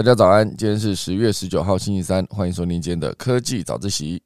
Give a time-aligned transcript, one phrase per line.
[0.00, 4.22] 大家早安，今天是十月十九号星期三，欢迎收听今天的科技早自习。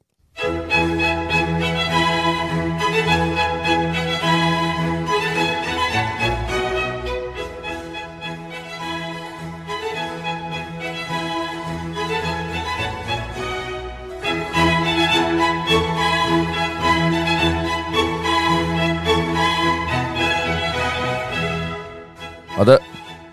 [22.54, 22.80] 好的。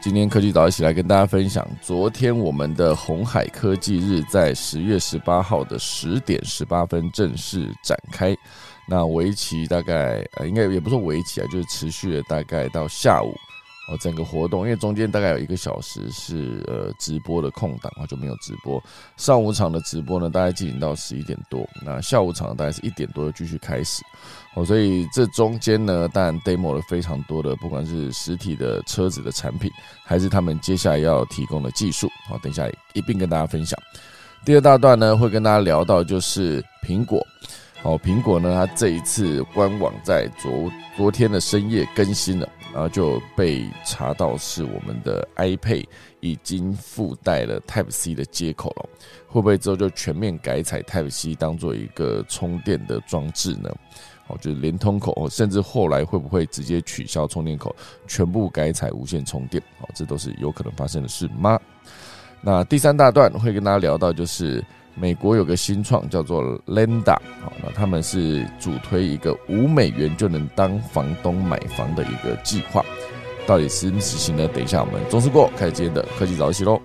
[0.02, 8.36] 今天科技早一起来跟大家分享，昨天我们的红海科技日在十月十八号的十点十八分正式展开，
[8.88, 13.32] 那围棋大概呃应该也不是围棋啊，就是持续了大概到下午。
[13.92, 18.82] 哦，整个活动因为中间大概有一个小时是呃直播的空档啊，就没有直播。
[19.18, 24.02] 上午场的直播呢，大概进行到十一点多，那下午场大概是一点多又继续开始。
[24.54, 29.70] 哦，所以这中间呢，当然 demo 了非常多的，不管是实体的车子的产品，
[30.06, 32.08] 还是他们接下来要提供的技术。
[32.30, 33.78] 好，等一下一并跟大家分享。
[34.46, 37.22] 第二大段呢，会跟大家聊到就是苹果。
[37.82, 42.48] 好，苹果呢，它这一次官网在昨昨天的深夜更新了。
[42.74, 45.86] 然后就被查到是我们的 iPad
[46.20, 48.90] 已经附带了 Type C 的接口了，
[49.28, 53.70] 会不会之后就全面改采 Type C 当做一个充电的装置呢？
[54.28, 57.76] 哦，就是连通口，甚至后来会不会直接取消充电口，
[58.08, 59.62] 全部改采无线充电？
[59.82, 61.60] 哦，这都是有可能发生的事吗？
[62.42, 64.64] 那第三大段会跟大家聊到就是。
[64.96, 72.86] 美国有个新创叫做 Lenda，好，那他们是主推一个五美元就能当房东买房的一个计划，
[73.48, 74.48] 到底实不实行呢？
[74.50, 76.80] 等一下我们中视过开始今天的科技早一起喽。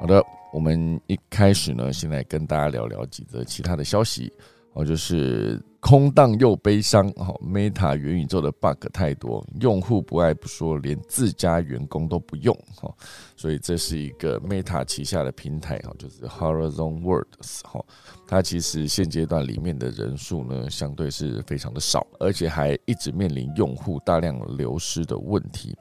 [0.00, 4.30] 好的，我们一开始呢，先来跟大家聊聊几则其他的消息。
[4.74, 7.08] 哦，就是空荡又悲伤。
[7.16, 12.56] 哦，Meta 元宇宙的 bug 太多，用户不爱不说，连自家员工都不用。
[12.76, 12.88] 哈，
[13.36, 15.76] 所以这是一个 Meta 旗下的平台。
[15.80, 17.62] 哈，就是 Horizon Worlds。
[17.64, 17.84] 哈，
[18.28, 25.76] 它其实现阶段里面的人数呢，相对是非常的少，而且还一直面临用户大量流失的问题。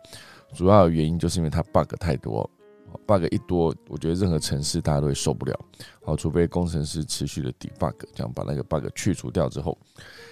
[0.53, 2.49] 主要原因就是因为它 bug 太多。
[3.05, 5.59] Bug 一多，我觉得任何城市大家都会受不了。
[6.03, 9.77] 好，除非工程师持续的 debug，这样把那个 bug 去除掉之后，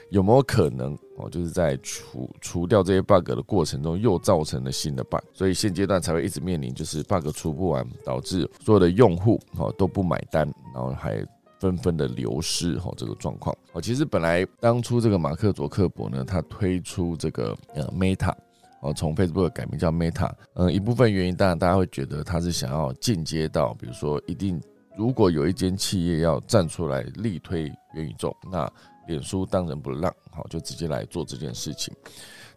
[0.10, 1.30] 有没有可能哦？
[1.30, 11.24] 就是在除除掉这些 bug 的过程中，又造成了新的 bug，所以现阶段才会一直面临就是 bug 除不完，导致所有的用户哦都不买单，然后还
[11.60, 13.56] 纷纷的流失哈这个状况。
[13.74, 18.34] 哦，其实本来当初这个马克·佐克伯呢，他推出这个呃 Meta。
[18.82, 24.62] 哦，从 Facebook 改名叫 Meta，嗯，一部分原因当然大家会觉得他是想要进阶到，比如说一定
[24.98, 27.64] 如果有一间企业要站出来力推
[27.94, 28.72] 元宇宙，那
[29.08, 31.94] 脸书当仁不让，好就直接来做这件事情。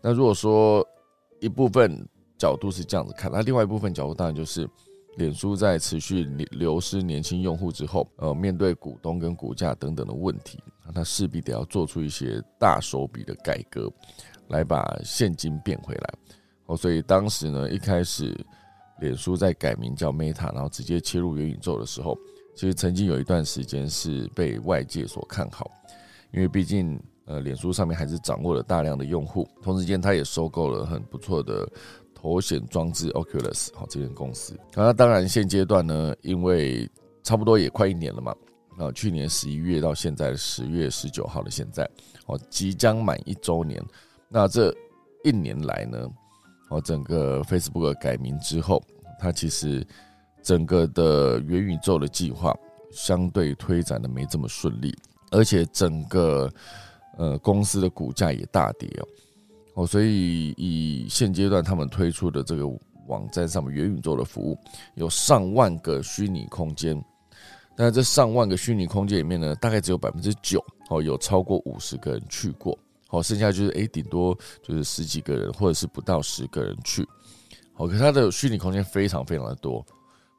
[0.00, 0.86] 那如果说
[1.40, 2.06] 一部分
[2.38, 4.68] 角度是这样子看，那另外一部分角度当然就是
[5.16, 13.90] 脸书在持续流失年轻用户之后，呃，面对股东跟股价等等的问题，那他势必得要做出一些大手笔的改革。
[14.48, 16.14] 来把现金变回来，
[16.66, 18.36] 哦，所以当时呢，一开始
[19.00, 22.16] 脸书在改名叫 Meta，然后直接切入元宇宙的时候，
[22.54, 25.70] 其实曾经有一段时间是被外界所看好，
[26.32, 31.66] 因为毕竟呃，脸书上面还是掌握了大量的用户，同时间它也收购了很不错的
[32.14, 34.58] 头显装置 Oculus 好这间公司。
[34.74, 36.90] 那当然现阶段呢，因为
[37.22, 38.34] 差不多也快一年了嘛，
[38.76, 41.88] 啊，去年十一月到现在十月十九号的现在，
[42.26, 43.80] 哦，即将满一周年。
[44.32, 44.74] 那这
[45.24, 46.08] 一年来呢，
[46.70, 48.82] 哦，整个 Facebook 改名之后，
[49.20, 49.86] 它其实
[50.42, 52.56] 整个的元宇宙的计划
[52.90, 54.96] 相对推展的没这么顺利，
[55.30, 56.50] 而且整个
[57.18, 62.66] 呃公司的股价也大跌哦，哦，所以以现阶段他们推出的这个
[63.08, 64.58] 网站上面元宇宙的服务，
[64.94, 66.98] 有上万个虚拟空间，
[67.76, 72.78] 但这上万个虚拟空间里面呢，大概只有百分之九哦，有超过五十个人去过。
[73.12, 77.06] 好，剩下就是诶，顶多就是十几个人，或者是不到十个人去。
[77.74, 79.84] 好，可它的虚拟空间非常非常的多。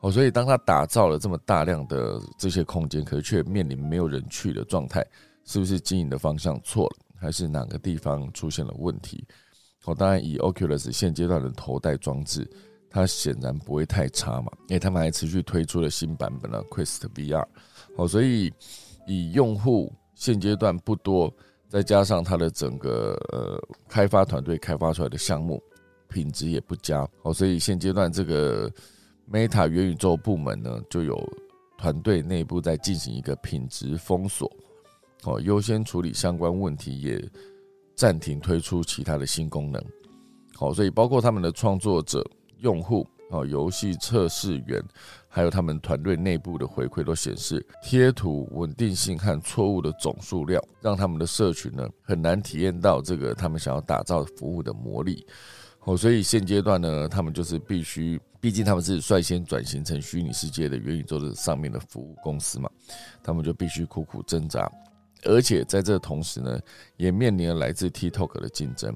[0.02, 5.06] 好，所以当他打造了这么大量的这些空间，可是却面临没有人去的状态，
[5.46, 9.24] 是不是经营的方向错了，还是哪个地方出现了问题？
[9.84, 12.50] 好，当然以 Oculus 现阶段的头戴装置，
[12.90, 17.46] 它显然不会太差嘛，因为他们还持续推出了新版本的 Quest VR。
[17.96, 18.52] 好，所以
[19.06, 21.32] 以用户现阶段不多。
[21.74, 23.60] 再加上它的整个呃
[23.90, 25.60] 开发团队开发出来的项目
[26.08, 28.72] 品质也不佳哦，所以现阶段这个
[29.28, 31.18] Meta 元宇宙部门呢，就有
[31.76, 34.48] 团队内部在进行一个品质封锁
[35.24, 37.20] 哦，优先处理相关问题，也
[37.96, 39.84] 暂停推出其他的新功能。
[40.56, 42.24] 好，所以包括他们的创作者、
[42.60, 44.80] 用户、哦，游戏测试员，
[45.36, 55.26] 还有他们团队内部的回馈都显示，贴图稳定性和错误的总数量，让他们的社群呢很难体验到这个他们想要打造服务的魔力。
[55.86, 62.70] 哦，所以现阶段呢，他们就是必须，毕竟他们是率先转型成虚拟世界的元宇宙的上面的服务公司嘛，
[63.24, 64.72] 他们就必须苦苦挣扎，
[65.24, 66.60] 而且在这同时呢，
[66.96, 68.96] 也面临了来自 TikTok 的竞争。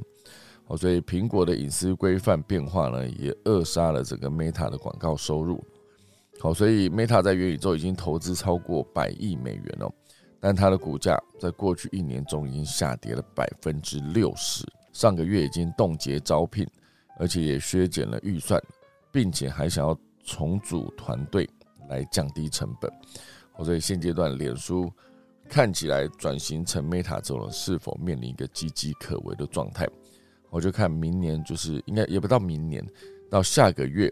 [0.68, 5.66] 哦，所以苹果的隐私规范变化呢，也扼杀了整个 Meta 的广告收入。
[6.40, 9.92] 好，所以 Meta 在元宇宙已经投资超过百亿美元哦，
[10.40, 14.64] 但它的股价在过去一年中已经下跌了百分之六十。
[14.94, 16.66] 上个月已经冻结招聘，
[17.20, 18.62] 而且也削减了预算，
[19.12, 21.50] 并且还想要重组团队
[21.90, 22.92] 来降低成本。
[23.64, 24.92] 所以现阶段脸书
[25.50, 29.88] 看起来转型成 Meta 之后，是否面临一个岌岌可危的状态？
[30.50, 32.86] 我就看明年，就是应该也不到明年，
[33.30, 34.12] 到下个月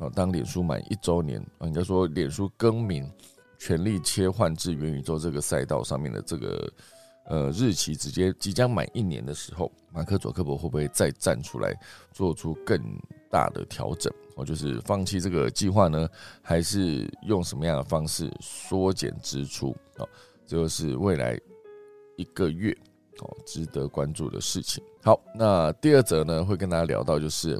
[0.00, 3.10] 啊，当脸书满一周年啊，应该说脸书更名，
[3.58, 6.72] 全力切换至元宇宙这个赛道上面的这个
[7.26, 11.74] 呃日期，直接即将满一年的时候，马克·佐克伯会不会再站出来
[12.12, 12.78] 做出更
[13.30, 14.12] 大的调整？
[14.36, 16.08] 哦，就是放弃这个计划呢，
[16.42, 19.70] 还是用什么样的方式缩减支出？
[19.98, 20.08] 哦，
[20.46, 21.38] 这就是未来
[22.16, 22.76] 一个月。
[23.20, 24.82] 哦，值得关注的事情。
[25.00, 27.56] 好，那第二则呢，会跟大家聊到，就是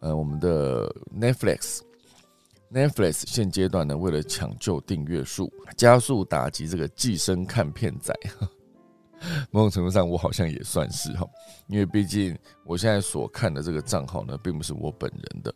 [0.00, 8.14] 呃，我们的 Netflix，Netflix 现阶段呢，为了抢救订阅数，加速打击这个寄生看片仔。
[9.50, 11.26] 某种程度上，我好像也算是哈，
[11.66, 15.52] 因为毕竟我现在所看的这个账号呢，并不是我本人的。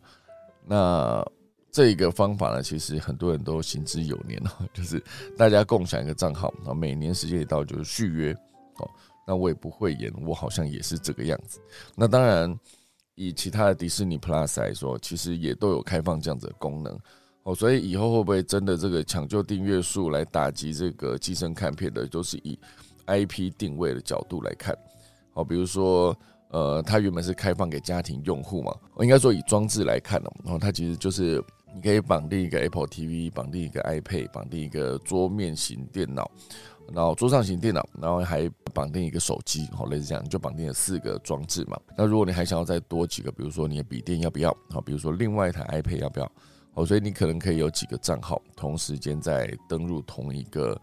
[0.67, 1.25] 那
[1.71, 5.01] 这个方法呢，其实很多人都行之有年了， 就是
[5.39, 8.33] 大家共享一个账号，然后每年时间一到就是续约
[8.79, 8.91] 哦。
[9.25, 11.61] 那我也不会演，我好像也是这个样子。
[11.95, 12.59] 那当然，
[13.15, 16.99] 以其他的迪士尼 Plus 来说，其实也都有开放这样子的功能
[17.43, 17.55] 哦。
[17.55, 22.59] 所以以后会不会真的这个抢救订阅数来打击这个寄生看片的，都是以
[23.07, 24.77] IP 定位的角度来看。
[25.35, 26.17] 好，比如说，
[26.51, 31.43] 呃，它原本是开放给家庭用户嘛，我应该说以装置来看呢，然后它其实就是
[31.75, 36.31] 你可以绑定一个 Apple TV，绑定一个 iPad，绑定一个桌面型电脑。
[36.93, 41.79] 然后桌上型电脑，然后还绑定一个手机，好类似这样，就绑定了四个装置嘛。
[41.97, 44.57] 那如果你还想要再多几个，比如说你的笔电要不要？
[44.71, 46.33] 好，比如说另外一台 iPad 要不要？
[46.75, 50.81] 好，所以你可能可以有几个账号同时间在登录同一个，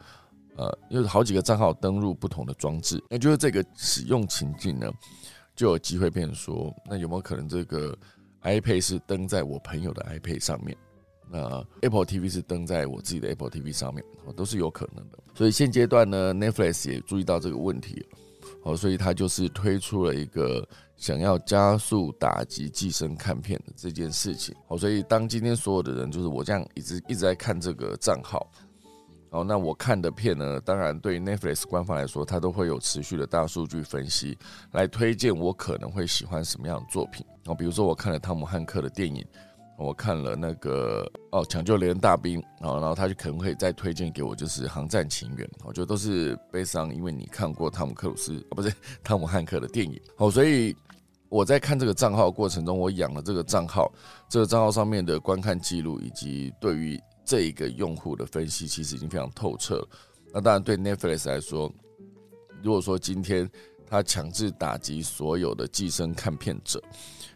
[0.56, 4.92] 呃，有好几个账号登录不同的装置，那就是这个使用情境呢，
[5.56, 7.98] 就有机会变成说，那有没有可能这个
[8.44, 10.78] iPad 是登在我朋友的 iPad 上面？
[11.31, 15.20] 那 Apple TV 是登在我自己的 Apple TV 上面，哦，都是有可能的。
[15.36, 18.04] 所以现阶段呢，Netflix 也注意到这个问题，
[18.64, 20.68] 哦，所以他就是推出了一个
[20.98, 24.56] 想要加速打击寄生看片的这件事情。
[24.70, 28.52] 哦，所以当今天所有的人就是我这样一直一直在看这个账号，
[29.30, 34.36] 哦，那我看的片呢，当然对 Netflix 官方来说，它都会有持续的大数据分析
[34.72, 37.24] 来推荐我可能会喜欢什么样的作品。
[37.46, 39.24] 哦，比如说我看了汤姆汉克的电影。
[39.80, 48.72] 我看了那个哦，抢救连大兵啊，然后他就可能会再推荐给我，就是《航站情缘》，我觉得都是悲伤，因为你看过汤姆克鲁斯啊，不是
[49.04, 50.75] 汤姆汉克的电影哦，所以
[51.30, 53.89] 我在看这个账号过程中，我养了这个账号，
[54.27, 59.88] 这个账号上面的观看记录以及对于这一个用户的分析，其实已经非常透彻了。
[60.34, 61.72] 那当然，对 Netflix 来说，
[62.62, 63.50] 如果说今天
[63.88, 66.84] 他强制打击所有的寄生看片者，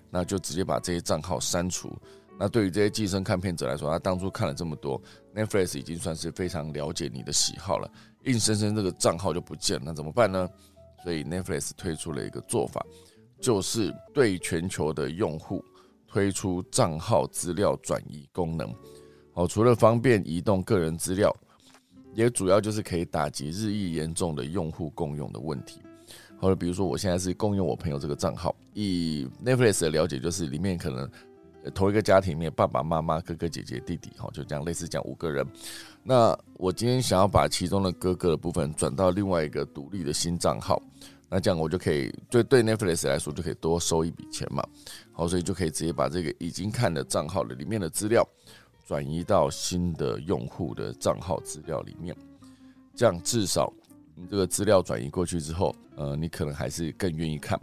[0.10, 1.96] 那就直接把这些账号删除。
[2.44, 5.02] 那对于这些寄生看片者来说，他当初看了这么多
[5.34, 7.90] ，Netflix 已经算是非常了解你的喜好了，
[8.26, 10.50] 硬生生这个账号就不见了，那怎么办呢？
[11.06, 12.86] 所以 Netflix 推出了一个做法，
[13.40, 15.64] 就是对全球的用户
[16.06, 18.76] 推出账号资料转移功能。
[19.36, 21.34] 哦，除了方便移动个人资料，
[22.14, 25.80] 也主要就是可以打击日益严重的用户共用的问题。
[26.42, 31.10] 或者比如说，我现在是共用我朋友这个账号，以 Netflix 的了解，就是里面可能。
[31.72, 35.46] 同一个家庭里面，爸爸妈妈、哥哥姐姐、弟弟，哈，就这样类似讲五个人。
[36.04, 40.82] 那我今天想要把其中的哥哥的部分转到另外一个独立的新账号，
[41.30, 44.62] 那这样我就可以，对对 Netflix 来说就可以多收一笔钱嘛。
[45.14, 48.28] 好，所以就可以直接把这个已经看的账号的里面的资料
[48.86, 52.16] 转移到新的用户的账号资料里面，
[52.96, 53.72] 这样至少
[54.30, 57.60] 这个资料转移过去之后，呃，你可能还是更愿意看。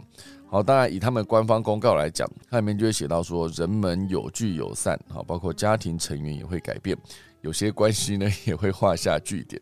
[0.49, 6.97] 好，当然以他们官方公告来讲，它里面就会写到说，人们有聚有散，好，包括家庭成员也会改变，
[7.41, 9.61] 有些关系呢也会画下句点。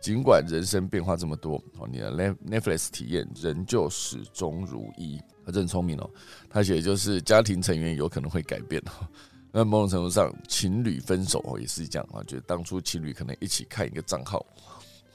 [0.00, 2.12] 尽管人生变化这么多，哦，你的
[2.48, 5.20] Netflix 体验仍旧始终如一。
[5.44, 6.08] 他真聪明哦，
[6.48, 9.08] 他写的就是家庭成员有可能会改变哦。
[9.50, 14.44] 那某种程度上，情侣分手哦也是这样啊，就当初情侣可能一起看一个账号，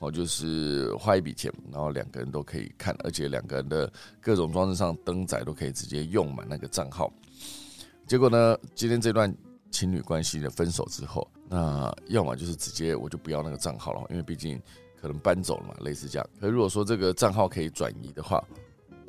[0.03, 7.11] 哦，就是花一笔钱，然后两个人都可以看，而且两个人的各种装置上灯仔都可以直接用满那个账号。
[8.05, 9.33] 结果呢，今天这段
[9.71, 14.61] 情侣关系的分手之后，那要么就是直接我就不要那个账号了，因为毕竟
[14.99, 16.29] 可能搬走了嘛，类似这样。
[16.41, 18.43] 可如果说这个账号可以转移的话，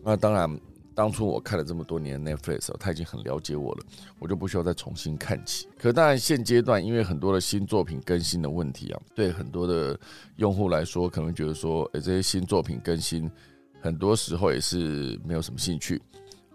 [0.03, 0.61] 那当然。
[0.95, 3.85] 当初我看了这么多年 Netflix，他已经很了解我了，
[4.21, 5.69] 我就不需要再重新看起。
[5.77, 9.99] 可当然现阶段，因为很多的新作品更新的问题啊，对很多的
[10.37, 13.29] 用户来说，可能觉得说，诶，这些新作品更新，
[13.81, 16.01] 很多时候也是没有什么兴趣。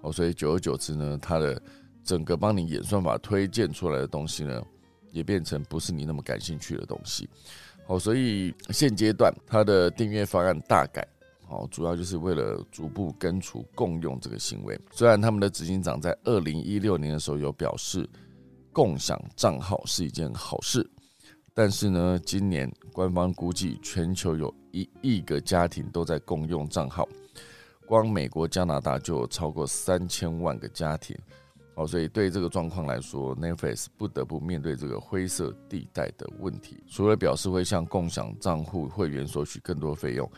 [0.01, 1.62] 哦，所以久而久之呢，它的
[2.01, 4.63] 整个帮你演算法推荐出来的东西呢，
[5.12, 7.27] 也变成不是你那么感兴趣的东西。
[7.88, 11.05] 哦，所以现阶段它的订阅方案大改。
[11.50, 14.79] 哦，主要就是为了逐步根除共用这个行为。
[14.91, 18.08] 虽然他们的执行长在二零一六年的时候有表示，
[18.72, 20.88] 共享账号是一件好事，
[21.56, 27.10] 但是呢，今年官方估计全球有一亿个家庭都在共用账号，
[27.88, 31.18] 光美国、加拿大就有超过三千万个家庭。
[31.74, 36.84] 哦，所以对这个状况来说，Netflix 不得不面对这个灰色地带的问题。
[36.88, 40.29] 除了表示会向共享账户会员索取更多费用。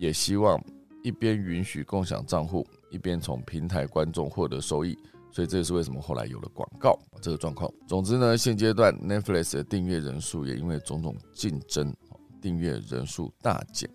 [0.00, 0.58] 也希望
[1.02, 4.98] 一边允许共享账户，一边从平台观众获得收益，
[5.30, 7.70] 所以这也是为什么后来有了广告这个状况。
[7.86, 11.94] 总之呢，现阶段 Netflix 的订阅人数也因为种种竞争，
[12.40, 13.90] 订阅人数大减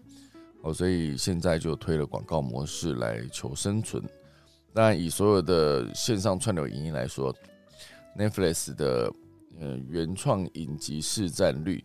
[0.62, 4.04] 哦，所以现在就推了广告模式来求生存。
[4.72, 7.36] 当然，以所有的线上串流影音来说
[8.16, 9.12] ，Netflix 的
[9.60, 11.84] 呃原创影集市占率。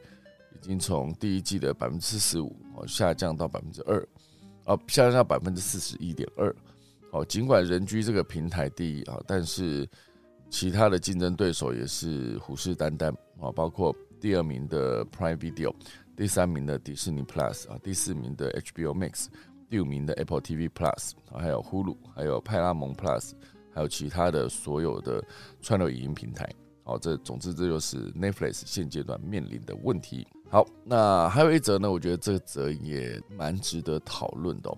[0.62, 3.98] 已经从第一季的百分之四十五哦下降到百分之二，
[4.66, 6.54] 哦下降到百分之四十一点二，
[7.12, 9.88] 哦尽管人居这个平台第一啊，但是
[10.50, 15.74] 其他的竞争对手也是虎视眈眈啊，包括第二名的 Prime Video，
[16.14, 19.28] 第三名的迪士尼 Plus 啊，第四名的 HBO Max，
[19.70, 23.32] 第五名的 Apple TV Plus，还有 Hulu，还有派拉蒙 Plus，
[23.72, 25.24] 还有其他的所有的
[25.62, 26.46] 串流影音平台。
[26.82, 30.26] 好，这总之这就是 Netflix 现阶段面临的问题。
[30.52, 34.76] 好，那还有一则呢，我觉得这则也蛮值得讨论的，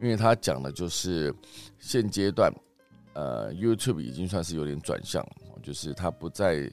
[0.00, 1.32] 因为他讲的就是
[1.78, 2.50] 现阶段，
[3.12, 5.22] 呃，YouTube 已经算是有点转向，
[5.62, 6.66] 就是它不再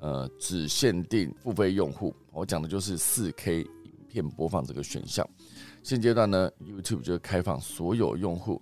[0.00, 2.14] 呃只限定付费用户。
[2.30, 5.26] 我讲的就是四 K 影片播放这个选项。
[5.82, 8.60] 现阶段呢，YouTube 就开放所有用户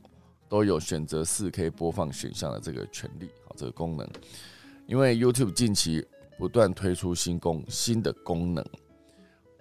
[0.48, 4.08] 都有选择四 K 播放选项的这个权利，好，这个功能。
[4.86, 6.06] 因为 YouTube 近期
[6.38, 8.64] 不断推出新功新的功能，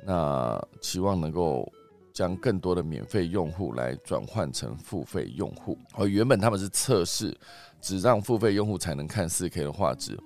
[0.05, 1.71] 那期望能够
[2.13, 5.77] 将更多的免费用户来转换成付费用户。
[5.93, 7.37] 而原本他们是测试，
[7.81, 10.19] 只让付费用户才能看 4K 的画质，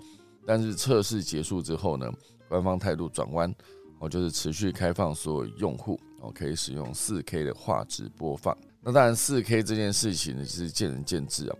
[0.46, 2.12] 但是测试结束之后呢，
[2.48, 3.54] 官方态度转弯，
[4.00, 8.58] 哦，就是持续开放所有用户哦可以使用 4K 的画质播放。
[8.82, 11.58] 那当然，4K 这件事情呢是见仁见智啊。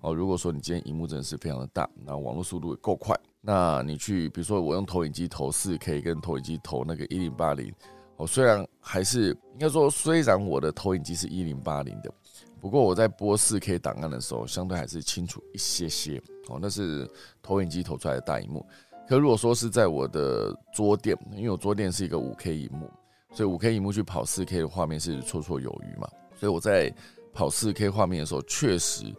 [0.00, 7.70] 哦，如果说你今天荧幕真的是非常的大，那网络速度也够快，那你去，比如说我用投影机投四 K，跟投影机投那个一零八零，
[8.16, 12.10] 哦，虽然还是应该说，虽然我的投影机是一零八零的，
[12.58, 16.18] 不过我在播四 K 档案的时候，相对还是清楚一些些。
[16.48, 17.06] 哦，那是
[17.42, 18.64] 投影机投出来的大荧幕。
[19.06, 22.90] 可如果说是在我的桌垫，因为我桌垫是一个五 K 荧幕，
[23.34, 26.08] 所以五 K 荧幕去跑四 K 的画面是绰绰有余嘛。
[26.34, 26.90] 所以我在
[27.34, 29.14] 跑四 K 画面的时候，确实。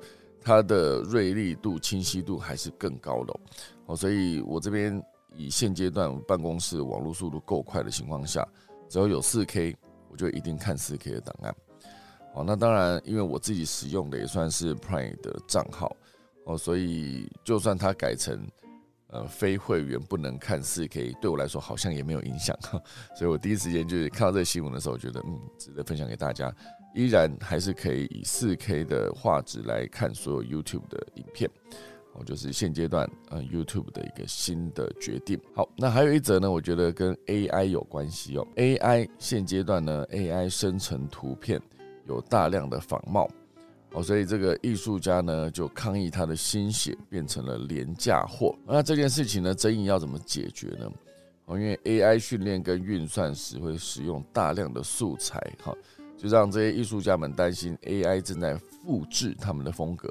[0.47, 3.35] 它的锐利度、清晰度还是更高的，
[3.85, 5.01] 哦所以我这边
[5.35, 8.47] 以现阶段办公室网络速度够快的情况下，
[8.89, 9.75] 只要有四 K，
[10.09, 11.55] 我就一定看四 K 的档案。
[12.33, 15.95] 哦，那当然，因为我自己使用的也算是 Prime 的账号
[16.45, 18.45] 哦，所以就算它改成
[19.07, 22.57] 呃非会员不能看四 K，对我来说好像也没有影响。
[23.15, 26.53] 所以我第一时间就是看到这个新闻的时候，觉得嗯值得分享给大家。
[26.93, 31.51] 依然还是可以以四 K 的画质来看所有 YouTube 的影片，
[32.17, 35.39] 哦，就是现阶段呃 YouTube 的一个新的决定。
[35.53, 38.47] 好，那还有一则呢，我觉得跟 AI 有关系哦。
[38.55, 41.61] AI 现阶段呢，AI 生成图片
[42.07, 43.29] 有大量的仿冒，
[43.91, 48.55] 哦，所以这个艺术家呢就抗议他的心血变成了廉价货。
[48.65, 50.91] 那这件事情呢，争议要怎么解决呢？
[51.45, 55.75] 哦，因为 AI 训练跟运算时会使用大量的素材，哈。
[56.17, 60.09] 就让这些艺术家们担心 AI 正在复制他们的风格。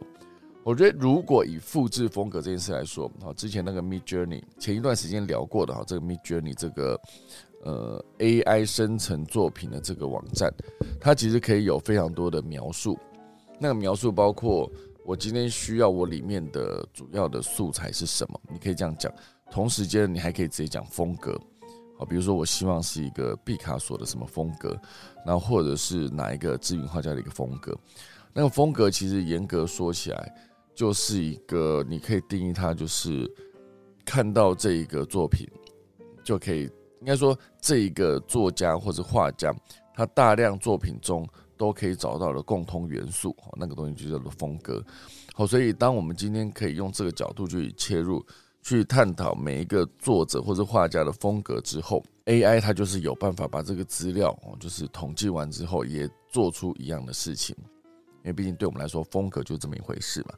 [0.65, 6.99] 我觉得，如果以复制风格这件事来说，好，之前那个 Mid Journey 前一段时间聊过的哈，这个 Mid Journey 这个
[7.63, 10.51] 呃 AI 生成作品的这个网站，
[10.99, 12.99] 它其实可以有非常多的描述。
[13.59, 14.71] 那个描述包括
[15.05, 19.13] 我今天需要我里面的主要的素材是什么，你可以这样讲。
[19.51, 21.39] 同时间你还可以直接讲风格，
[21.99, 24.75] 好，比如说我希望是一个毕卡索的什么风格，
[25.27, 27.77] 然后或者是哪一个知名画家的一个风格。
[28.33, 30.35] 那个风格其实严格说起来，
[30.75, 33.31] 就是一个你可以定义它，就是
[34.05, 35.49] 看到这一个作品
[36.23, 36.63] 就可以，
[37.01, 39.55] 应该说这一个作家或者画家
[39.95, 41.27] 他大量作品中
[41.57, 44.85] 都可以找到的共通元素，那个东西就叫做风格。
[45.33, 48.25] 好，所以当我们今天可以用这个角度去切入，
[48.61, 57.55] 去探讨每一个作者或者画家的风格之后，AI 它就是有办法把这个资料，就是统计完之后也做出一样的事情。
[58.25, 60.31] 因为毕竟对我们来说，风格就这么一回事嘛。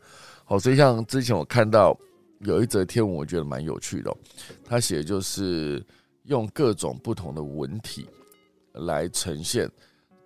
[0.45, 1.97] 好，所以像之前我看到
[2.41, 4.13] 有一则天文，我觉得蛮有趣的。
[4.65, 5.85] 他写的就是
[6.25, 8.09] 用各种不同的文体
[8.73, 9.71] 来呈现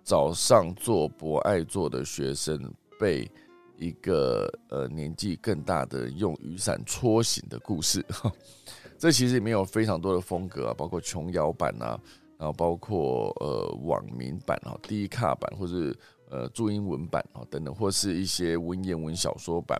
[0.03, 2.59] 早上做博爱做的学生
[2.99, 3.29] 被
[3.77, 8.03] 一个呃年纪更大的用雨伞戳醒的故事。
[8.97, 11.99] 这其实里面有非常多的风格啊，包括琼瑶版啊，
[12.39, 15.95] 然后包括呃网民版啊、第一卡版或者。
[16.31, 19.79] 呃，注音文版啊，等等，或是一些文言文小说版，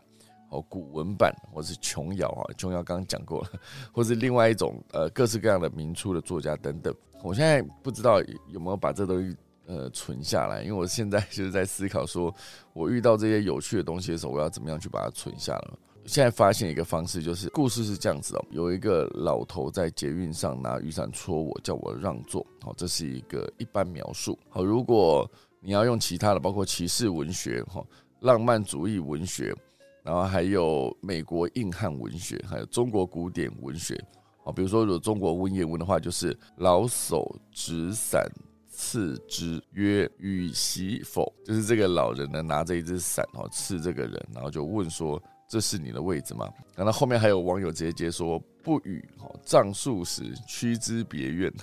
[0.49, 3.49] 哦，古文版，或是琼瑶啊，琼瑶刚刚讲过了，
[3.93, 6.93] 或是另外一种呃，各式各样的明初的作家等等。
[7.23, 12.33] 我现在不知道有没有把这东西呃存下来，因为我现在就是在思考，说
[12.73, 15.71] 我遇到这些有趣的东西的时候，我要怎么样去把它存下来。
[16.05, 22.45] 现在发现一个方式，就是故事是这样子哦，有一个老头在捷运上拿雨伞戳我，叫我让座。
[22.59, 24.37] 好，这是一个一般描述。
[24.49, 25.29] 好，如果
[25.61, 27.85] 你要用其他的，包括骑士文学、哈
[28.21, 29.55] 浪漫主义文学，
[30.03, 33.95] 然后还有美国硬汉文学，还有中国古典文学。
[34.43, 38.27] 啊，比如说，如果中国文言文的话，就是老叟执伞
[38.67, 51.53] 刺之曰：“与席否？”就是这个老人呢拿着一只伞，哦，刺这个人，然后就问说：“这是你的位置吗？”然后后面还有网友直接接说：“不与，哈杖数时趋之别院，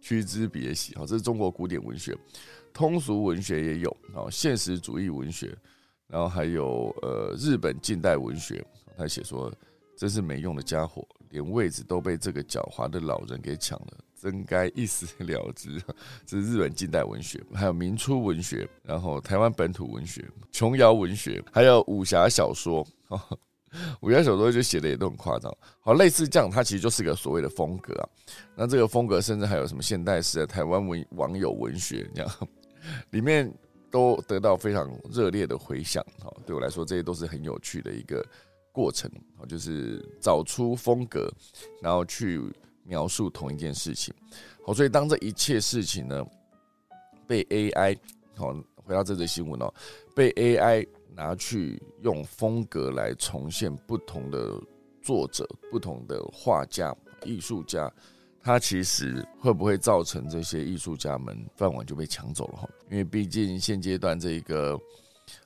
[0.00, 2.16] 趋之别喜。”好，这是中国古典文学。
[2.74, 5.56] 通俗文学也有啊，现实主义文学，
[6.08, 8.62] 然后还有呃日本近代文学。
[8.98, 9.52] 他写说，
[9.96, 15.80] 真是没用的家伙，连位置都被这个狡猾的老人给抢了，真该一死了之。
[16.26, 22.86] 这是日本近代文学，还有明初文学，然后台湾本土文学、琼瑶文学，还有武侠小说。
[24.00, 25.52] 武侠小说就写的也都很夸张。
[25.80, 28.08] 好，类似这样，它其实就是一个所谓的风格啊。
[28.54, 32.30] 那这个风格甚至还有什么现代式的台湾文网友文学这样。
[33.10, 33.52] 里面
[33.90, 38.24] 都得到非常热烈的回响，哈，对我来说这些都是很有趣的一个
[38.72, 41.30] 过程，啊，就是找出风格，
[41.80, 42.42] 然后去
[42.82, 44.12] 描述同一件事情，
[44.64, 46.26] 好，所以当这一切事情呢
[47.26, 47.96] 被 AI，
[48.36, 49.72] 好，回到这则新闻哦，
[50.14, 54.60] 被 AI 拿去用风格来重现不同的
[55.00, 56.94] 作者、不同的画家、
[57.24, 57.92] 艺术家。
[58.44, 62.68] 它其实会不会造成这些艺术家们饭碗就被抢走了哈？
[62.90, 64.78] 因为毕竟现阶段这个，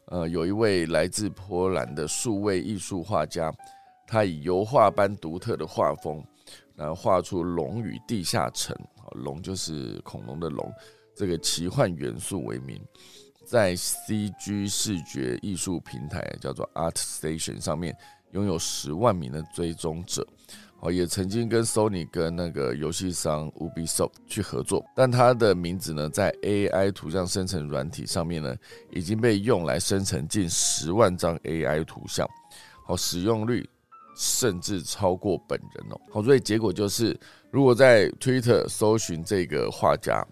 [0.07, 3.55] 呃，有一位来自波兰的数位艺术画家，
[4.05, 6.21] 他以油画般独特的画风，
[6.75, 8.77] 然后画出龙与地下城，
[9.13, 10.69] 龙就是恐龙的龙，
[11.15, 12.85] 这个奇幻元素为名，
[13.47, 17.97] 在 CG 视觉艺术平台叫做 ArtStation 上面
[18.33, 20.27] 拥有十万名的追踪者。
[20.81, 28.57] 哦，也曾经跟 Sony 跟那个游戏商 Ubisoft 去合作，但他的名字呢，在 AI 图像生成软体上面呢，
[28.91, 32.29] 已经被用来生成近十万张 AI 图像，
[32.87, 33.69] 好，使用率
[34.17, 36.01] 甚至超过本人哦。
[36.13, 37.19] 好，所以结果就是，
[37.51, 40.25] 如果在 Twitter 搜寻这个画家，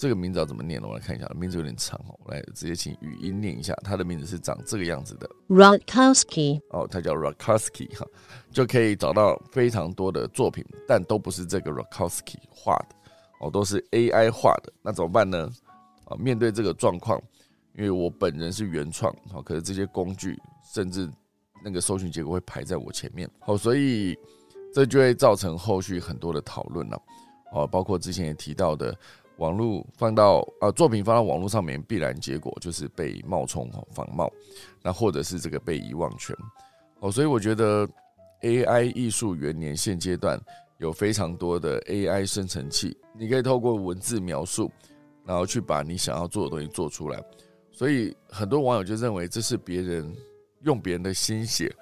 [0.00, 0.88] 这个名字要怎么念呢？
[0.88, 3.74] 我来看一下，名字有点长哦，我来直接请语音念一下。
[3.84, 6.58] 他的名字是长这个样子的，Rakowski。
[6.70, 8.06] 哦，他叫 Rakowski 哈，
[8.50, 12.96] 就可以找到非常多的作品，但都不是这个 Rakowski 画的，
[13.42, 14.72] 哦，都是 AI 画的。
[14.80, 15.50] 那怎么办呢？
[16.06, 17.20] 啊，面对这个状况，
[17.74, 20.40] 因为我本人是原创，好，可是这些工具
[20.72, 21.10] 甚至
[21.62, 24.18] 那个搜寻结果会排在我前面，好，所以
[24.72, 27.02] 这就会造成后续很多的讨论了，
[27.52, 28.96] 哦，包括之前也提到的。
[29.40, 34.30] 网络放到啊，作品放到网络上面，必然结果就是被冒充、仿冒，
[34.82, 36.36] 那或者是这个被遗忘权
[37.00, 37.10] 哦。
[37.10, 37.88] 所以我觉得
[38.42, 40.38] AI 艺术元年现阶段
[40.76, 44.70] 有非常多的 AI 生成器，你可以透过文字描述，
[45.24, 47.18] 然后去把你想要做的东西做出来。
[47.72, 50.14] 所以很多网友就认为这是别人
[50.64, 51.74] 用别人的心血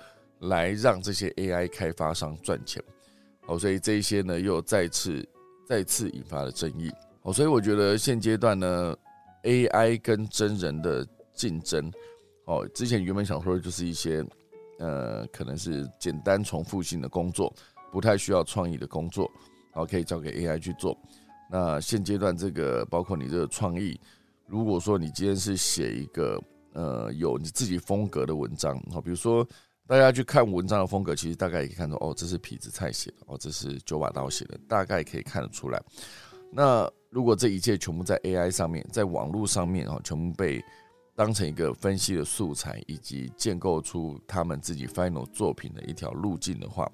[0.43, 2.81] 来让这些 AI 开发商赚钱
[3.47, 3.59] 哦。
[3.59, 5.29] 所以这一些呢，又再次。
[5.69, 6.91] 再次引发了争议。
[7.23, 8.97] 哦，所以我觉得现阶段呢
[9.43, 11.91] ，AI 跟真人的竞争，
[12.45, 14.25] 哦，之前原本想说的就是一些
[14.79, 17.53] 呃，可能是简单重复性的工作，
[17.93, 19.31] 不太需要创意的工作，
[19.73, 20.97] 然后可以交给 AI 去做。
[21.51, 23.99] 那现阶段这个包括你这个创意，
[24.47, 26.41] 如果说你今天是写一个
[26.75, 29.47] 呃有你自己风格的文章，好，比如说
[29.87, 35.83] 大家去看文章的风格，其实大概也可以看到，哦，这是痞子蔡写的，哦，这是九把刀写的，大概可以看得出来。
[36.53, 40.63] 那如果这一切全部在 AI 上面，在网络上面啊，全部被
[41.15, 46.91] 当成一个分析的素材，以及建构出他们自己 final 作品的一条路径的话。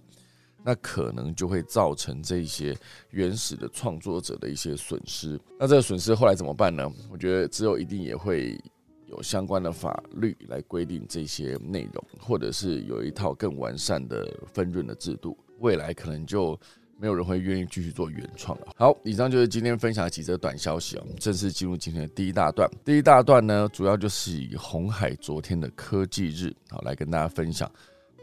[0.67, 2.75] 那可能就会造成这些
[3.11, 5.39] 原始的创作者的一些损失。
[5.59, 6.91] 那这个损失后来怎么办呢？
[7.11, 8.59] 我觉得之后一定也会
[9.07, 15.37] 有相关的法律来规定这些内容，或者是有一套更完善的分润的制度。
[15.59, 16.59] 未来可能就
[16.99, 18.69] 没有人会愿意继续做原创了。
[18.77, 21.15] 好，以上就是今天分享的几则短消息我们。
[21.17, 22.69] 正式进入今天的第一大段。
[22.85, 27.71] 第一大段呢，主要就是以红海昨天的科技日好来跟大家分享。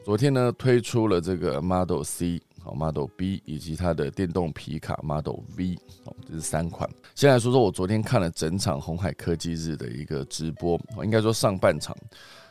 [0.03, 6.89] 昨天呢，推出了这个 Model C、好 Model B 以及它的电动皮卡 Model V，好，这是三款。
[7.13, 11.95] 先来说说我昨天看了整场红海科技日的一个直播，应该说上半场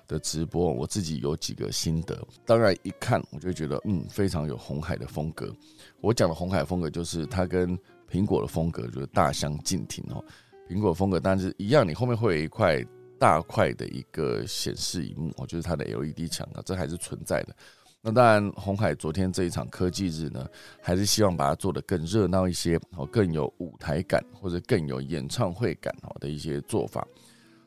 [0.07, 2.17] 的直播，我自己有几个心得。
[2.47, 5.53] 当然一看我就觉得，嗯，非常有红海的风格。
[6.01, 7.79] 我讲的红海风格就是它跟
[8.11, 10.25] 苹果的风格就是大相径庭哦。
[10.69, 12.85] 苹果风格当然是一样，你后面会有一块。
[13.21, 17.55] 大块的一个显示荧幕哦，就是它的 LED 墙啊，这还是存在的。
[18.01, 20.49] 那当然，红海昨天这一场科技日呢，
[20.81, 27.07] 还是希望把它做得更热闹一些哦，更有舞台感或者更有演唱会感哦的一些做法。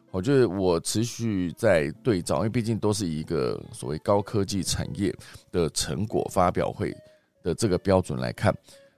[0.09, 5.15] 我觉得我持续在对照，因为毕竟都是一个所谓高科技产业
[5.51, 6.91] 的成果发表会
[7.43, 8.55] 的这个标准来看。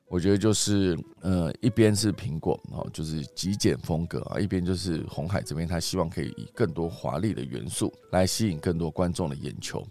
[0.07, 9.83] 我觉得就是，呃，一边是苹果哦，就是极简风格啊，一边就是红海这边，他希望可以以更多华丽的元素来吸引更多观众的眼球。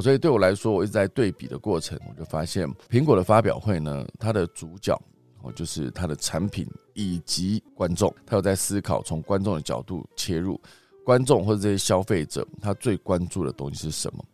[0.00, 4.98] 所以对我来说，我一直在对比的过程，我就发现苹果的发表会呢，它的主角
[5.42, 10.58] 哦，就是它的产品以及观众，他有在思考从观众的角度切入，
[11.04, 14.24] 观众或者这些消费者他最关注的东西是什么？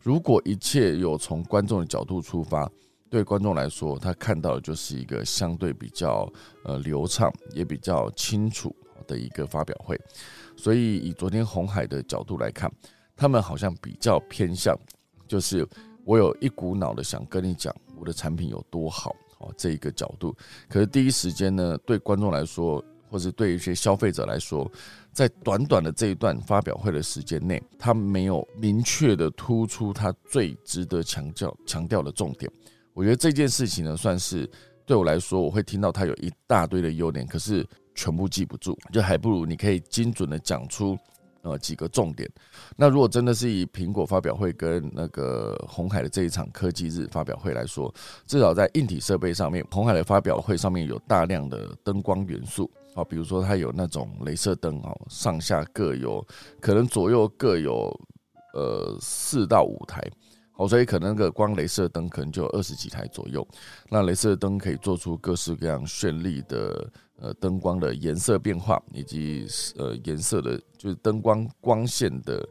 [0.00, 2.68] 如果一切有从观众的角度出发。
[3.10, 6.28] 对观众来说，他看到的就是一个相对比较
[6.64, 8.74] 呃流畅，也比较清楚
[9.06, 10.00] 的一个发表会。
[10.56, 12.72] 所以以昨天红海的角度来看，
[13.16, 14.76] 他们好像比较偏向，
[15.28, 15.66] 就是
[16.04, 20.34] 我有一股脑的想跟你讲我的产品有多好哦这一个角度。
[20.68, 24.68] 可是第一时间呢，对观众来说，或是对一些消费者来说，
[25.12, 32.50] 在短短的这一段发表会的时间内，他没有明确的突出他最值得强调强调的重点。
[32.94, 34.48] 我觉得这件事情呢，算是
[34.86, 40.96] 对我来说，我会听到它有一大堆的优点，可是全部记不住，就还不如你可以精准的讲出
[41.42, 42.30] 呃几个重点。
[42.76, 47.92] 那如果真的是以苹果发表会跟那个红海的这一场科技日发表会来说，
[48.26, 56.24] 至少在硬体设备上面，红海的发表会上面有大量的灯光元素，啊，比如说它有那种镭射灯哦，上下各有，
[56.60, 57.88] 可能左右各有
[58.54, 60.00] 呃四到五台。
[60.56, 63.44] 好，所以可能那个光镭射灯可能就二十几台左右。
[63.90, 72.48] 那镭射灯可以做出各式各样绚丽的呃灯光的颜色变化，以及呃颜色的，就是灯光光线的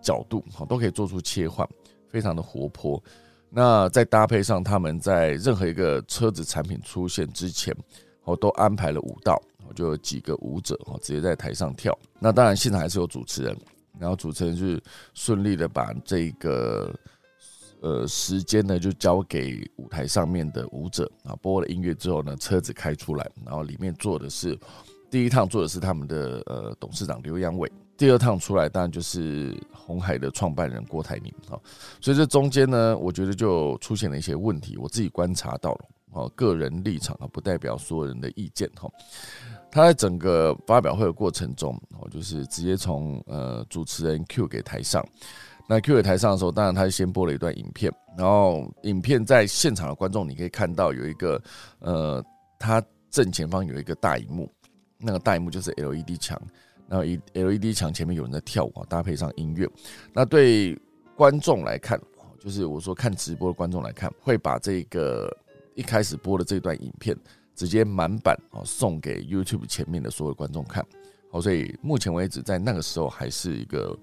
[0.00, 1.68] 角度，好都可以做出切换，
[2.08, 3.02] 非常的活泼。
[3.50, 7.76] 那再搭配上他们在任何一个车子产品出现之前，
[8.24, 11.94] 我都安排了舞蹈，我就有几个舞者哦直接在台上跳。
[12.18, 13.54] 那当然现场还是有主持人，
[13.98, 16.90] 然后主持人是顺利的把这个。
[17.84, 24.58] 呃，时间呢就交给舞台上面的舞者啊，播了音乐之后呢，车子开出来，然后里面坐的是
[25.10, 31.60] 第一趟坐的是他们的呃董事长刘阳伟，第二趟出来当然就是红海的创办人郭台铭啊，
[32.00, 38.90] 所以这中间呢，我觉得就出现了一些问题，我自己观察到了哦，个人立场啊，不代表所有人的意见哈。
[39.70, 45.06] 他在整个发表会的过程中，哦，就是直接从呃主持人 Q 给台上。
[45.66, 51.42] 那 Q 台上的时候，当然他先播了一段影片，然后影片在现场的观众，你可以看到有一个，
[51.78, 52.22] 呃，
[52.58, 54.52] 他正前方有一个大荧幕，
[54.98, 56.38] 那个大荧幕就是 LED 墙，
[56.86, 59.66] 然后一 LED 墙前面有人在跳舞，搭配上音乐。
[60.12, 60.78] 那对
[61.16, 61.98] 观众来看，
[62.38, 65.34] 就是我说看直播的观众来看，会把这个
[65.74, 67.16] 一开始播的这段影片
[67.54, 70.84] 直接满版哦送给 YouTube 前面的所有观众看。
[71.30, 73.98] 好，所以目前为止，在那个时候还是一个。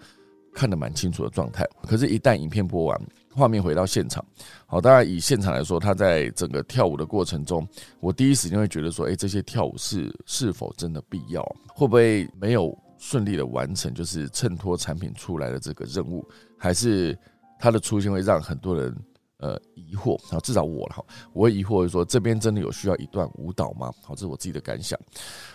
[0.54, 1.68] 看得蛮清楚的状态。
[1.88, 3.02] 可是，一旦影片播完，
[3.34, 4.24] 画面回到现场，
[4.66, 7.68] 好，当然以现场来说，他在整个跳舞的过程中，
[8.00, 11.42] 我第一时间会觉得说，哎，这些跳舞是是否真的必要？
[11.74, 16.28] 会不会没有顺利的完成，就是衬托产品出来的这个任务？
[16.58, 17.18] 还是
[17.58, 18.96] 它的出现会让很多人
[19.38, 20.20] 呃疑惑？
[20.24, 23.92] 然后至少我哈，我会疑惑说，这边真的有需要一段舞蹈吗？
[24.04, 25.00] 好，这是我自己的感想。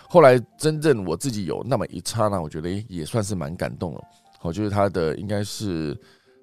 [0.08, 4.00] 后来真正我自己有那么一刹那，我觉得也算是蛮感动了。
[4.46, 5.98] 好，就是它的应该是。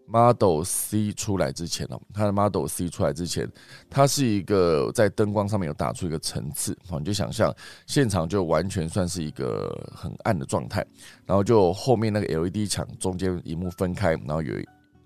[0.05, 3.49] Model C 出来之前哦，它的 Model C 出来之前，
[3.89, 7.55] 它是一个在灯光上面有打出一个层次哦，你就想象
[7.87, 10.85] 现场就完全算是一个很暗的状态，
[11.25, 14.53] 然后就后面那个 LED 墙中间荧幕分开，然后有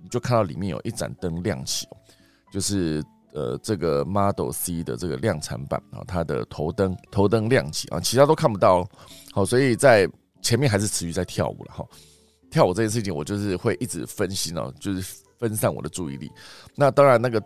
[0.01, 1.87] 你就看到里面有一盏灯亮起，
[2.51, 3.01] 就是
[3.33, 8.83] 呃这个 Model C 的这个量产版啊，它的头灯头灯亮起啊，其他都看不到，
[9.31, 10.09] 好，所以在
[10.41, 11.85] 前面还是持续在跳舞了哈。
[12.49, 16.31] 跳舞这件事情，我就是会一直分析哦，就是分散我的注意力。
[16.75, 17.41] 那当然，那个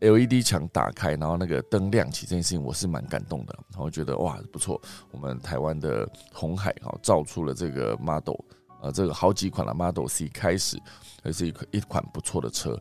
[0.00, 3.54] LED 墙打开，然后那个灯亮起这件事情，我是蛮感动的。
[3.70, 8.36] 然后觉得哇，不错，我们台湾的红海哈造出了这个 Model，
[8.82, 10.78] 呃，这个好几款的 Model C 开始，
[11.24, 12.80] 也是一款一款不错的车。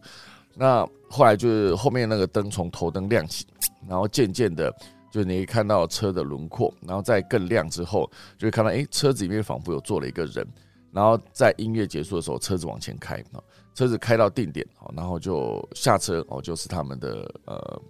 [0.56, 3.46] 那后来就是后面那个灯从头灯亮起，
[3.88, 4.74] 然后渐渐的，
[5.12, 10.48] 就你可以看到车的轮廓，然后再更亮之后，就会看到哎，车子里面仿佛有坐了一个人。
[10.92, 13.42] 然后在音乐结束的时候，车子往前开啊，
[13.76, 17.82] 车子开到定点，然后就下车哦，就是他们的呃，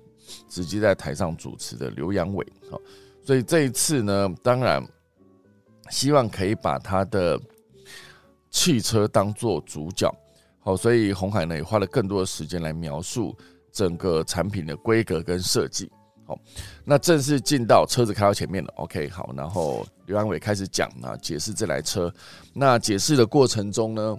[0.48, 2.76] 直接在台上主持的刘阳伟啊，
[3.24, 4.86] 所以这一次呢，当然
[5.90, 7.40] 希望可以把他的
[8.50, 10.14] 汽车当做主角，
[10.60, 13.36] 好，所以红海呢也花了更多的时间来描述
[13.72, 15.90] 整个产品的规格跟设计。
[16.30, 16.38] 好，
[16.86, 18.72] 那正式进到车子开到前面了。
[18.76, 22.14] OK，好，然后刘安伟开始讲啊，解释这台车。
[22.54, 24.16] 那解释的过程中呢，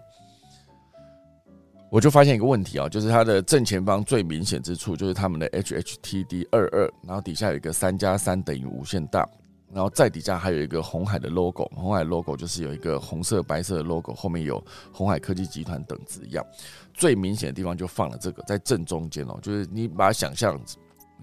[1.89, 9.25] 我就发现一个问题啊，就是它的正前方最明显之处就是他们的 HHTD 二二，然后底下有一个三加三等于无限大，
[9.73, 14.61] 然后再底下还有一个红海的 logo，红海 logo 就是有一个红色白色的 logo，后面有
[14.93, 16.45] 红海科技集团等字样。
[16.93, 20.61] 最明显的地方就放了这个在正中间哦，就是你把它想象。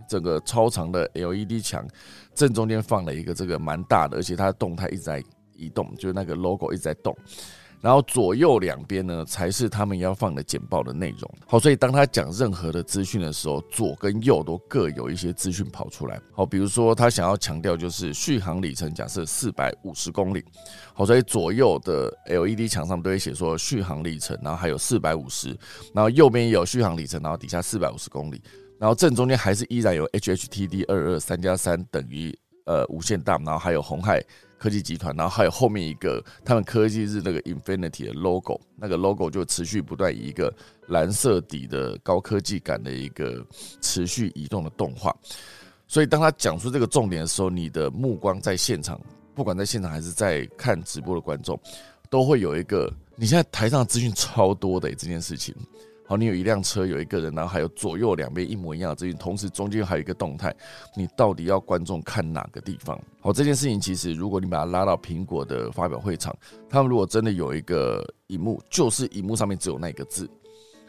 [0.07, 1.85] 整个超长的 LED 墙
[2.33, 5.23] 正中间放了一个这个蛮大的，而且它的动态一直在
[5.55, 7.15] 移动，就是那个 logo 一直在动。
[7.79, 11.31] 然后左右两边呢才是他们要放的简报的内容。
[11.45, 16.19] 好，所以当他讲任何的资讯的时候，左跟右都各有一些资讯跑出来。
[16.33, 20.43] 好，比如说他想要强调就是续航里程，假设四百五十公里。
[20.95, 25.55] 好，所以左右的 LED 墙上都会写说续航里程，然后还有四百五十，
[25.93, 28.41] 然后右边也有续航里程，然后底下四百五十公里。
[28.79, 34.23] 然后正中间还是依然有 HHTD 二二三加三等于呃无限大，然后还有红海
[34.59, 40.53] 科技集团，然后还有后面一个他们科技日那个 Infinity 的 logo，那个 logo 就持续不断以一个
[40.87, 43.45] 蓝色底的高科技感的一个
[43.81, 45.15] 持续移动的动画。
[45.87, 48.99] 所以当他讲出这个重点的时候，你的目光在现场，
[49.33, 51.59] 不管在现场还是在看直播的观众，
[52.09, 55.55] 都会有一个你现在台上的资讯超多的这件事情。
[56.09, 60.55] 好，你有一辆车，有一个人，然后还有左右两边一模一样的资讯，同时中间还有一个动态，
[60.95, 62.97] 你到底要观众看哪个地方？
[63.19, 66.33] 好，这件事情其实如果你把它拉到苹果的发表会场，
[66.69, 70.29] 他们如果真的有一个荧幕，就是荧幕上面只有那个字。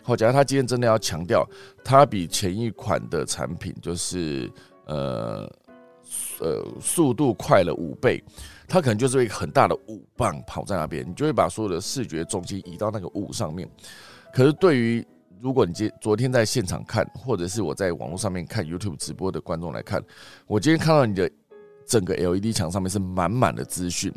[0.05, 1.45] 好，假如他今天真的要强调，
[1.85, 4.49] 它比前一款的产品就是
[4.87, 5.51] 呃
[6.39, 8.23] 呃速度快了五倍，
[8.69, 13.69] 它可能就是一个很大的五棒跑在那边，你就会把所有的视觉中心移到那个五上面。
[14.33, 15.05] 可是，对于
[15.41, 20.03] 如果你今昨天在现场看，或者是我在网络上面看 YouTube 直播的观众来看，
[20.47, 21.31] 我今天看到你的
[21.87, 24.13] 整个 LED 墙上面是满满的资讯。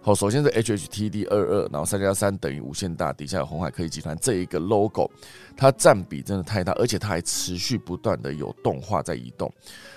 [0.00, 5.10] 好，首先是 HHTD 二二，然后三加三等于无限大，底下有红海科技集团这一个 logo，
[5.56, 9.52] 它占比真的太大，而且它还持续不断的有动画在移动，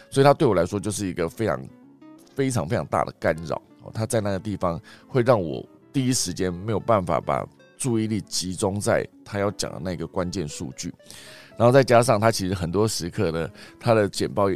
[0.09, 1.67] 所以它对我来说就是一个非常
[2.33, 3.61] 非常非常大的干扰。
[3.93, 7.47] 它在那个地方会让我第一时间没有办法把。
[7.79, 10.93] 注意力集中在他要讲的那个关键数据，
[11.57, 14.47] 然后再加上他其实很多时刻呢，他的简报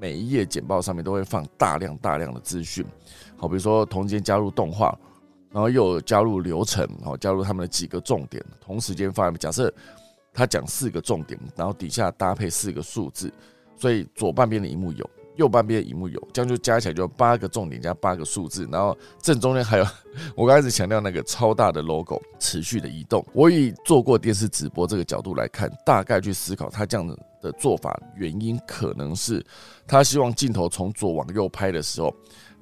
[0.00, 2.84] 每一页简报上面都会放大量大量的资讯，
[3.36, 4.94] 好，比如说同时间加入动画，
[5.50, 9.32] 然后又加入流程，好，加入他们的几个重点，同时间放。
[9.34, 9.72] 假设
[10.32, 13.32] 他讲四个重点，然后底下搭配四个数字，
[13.76, 15.08] 所以左半边的荧幕有。
[15.36, 19.86] 右半边荧幕有，这样就加起来就八个重点加八个数字，然后正中间还有
[20.36, 23.24] 我刚开始强调那个超大的 logo 持续的移动。
[23.32, 27.06] 我以做过电视直播这个角度来看，大概去思考他这样
[27.40, 29.44] 的做法原因，可能是
[29.86, 32.14] 他希望镜头从左往右拍的时候，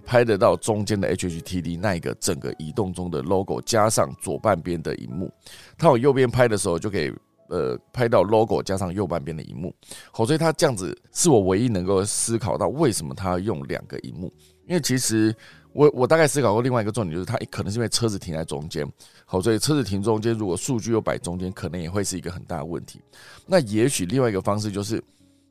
[0.04, 5.32] 拍得到中间的 HHTD 那一个整个移动中的 logo，加上左半边的荧幕。
[5.78, 7.12] 他往右边拍的时候，就可以
[7.52, 9.72] 呃拍到 logo 加上右半边的荧幕。
[10.10, 14.32] 好，所以它这样子是我唯一能够思考到为什么它要用两个荧幕，
[14.66, 15.32] 因为其实。
[15.74, 18.86] 我我大概思考过另外一个重点，就是它可能是因为车子停在中间，
[19.24, 23.00] 好，所以车子停中间，如果数据又摆中间，可能也会是一个很大的问题。
[23.46, 25.02] 那也许另外一个方式就是，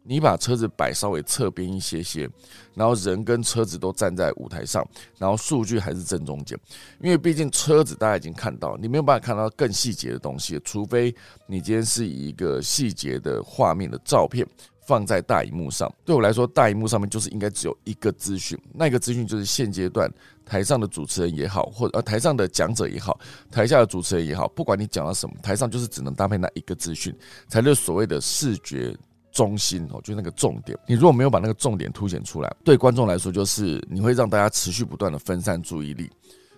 [0.04, 2.30] 你把车子摆稍微侧边一些些，
[2.74, 4.88] 然后人跟车子都站在舞台上，
[5.18, 6.58] 然后数据还是正中间，
[7.00, 11.16] 因为毕竟车子大家已经看到，你没有办法看到更细节的东西，除非
[11.48, 14.48] 你今天是以一个细节的画面的照片。
[14.88, 20.12] 放在大荧幕上，对我来说，大荧幕上面就是应该只有一个资讯，那个资讯就是现阶段
[20.44, 23.18] 台上的主持人也好，或者呃台上的讲者也好，
[23.50, 27.16] 台下的主持人也好，不管你讲了什么，台上就是只能搭配那一个资讯，
[27.48, 28.94] 才是所谓的视觉
[29.32, 30.78] 中心哦，就那个重点。
[30.88, 36.10] 你如果没有把那个重点凸显出来，对观众来说就是你会让大家持续不断的分散注意力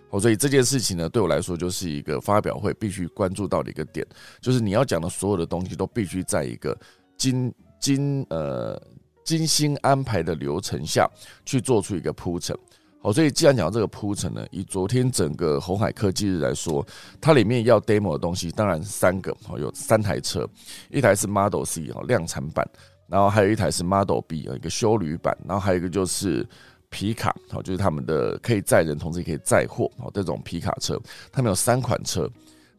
[0.10, 4.06] 哦，所以这件事情呢，对我来说就是一个发表会必须关注到的一个点，
[4.42, 6.78] 就是你要讲的所有的东西都必须在一个
[7.18, 7.54] 精。
[7.84, 8.82] 精呃
[9.26, 11.06] 精心安排的流程下
[11.44, 12.58] 去做出一个铺陈，
[13.04, 16.84] 好，所以既然讲到这个铺陈呢，以昨天整个红海科技日来说，
[17.20, 20.50] 它里面要 demo 的东西，当然三个，好，有三台车，
[20.90, 22.66] 一台是 Model C 哈量产版，
[23.08, 26.48] 然后还有一台是 Model B 啊一个修旅版，然后还有一个就是
[26.90, 30.98] 皮卡，好，就是他们的可以载人，同时也可以载货，好，这种皮卡车，
[31.30, 32.30] 他们有三款车，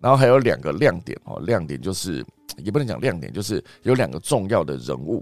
[0.01, 2.25] 然后还有两个亮点，哦，亮点就是。
[2.59, 5.21] 也不能讲亮点，就是有两个重要的人物。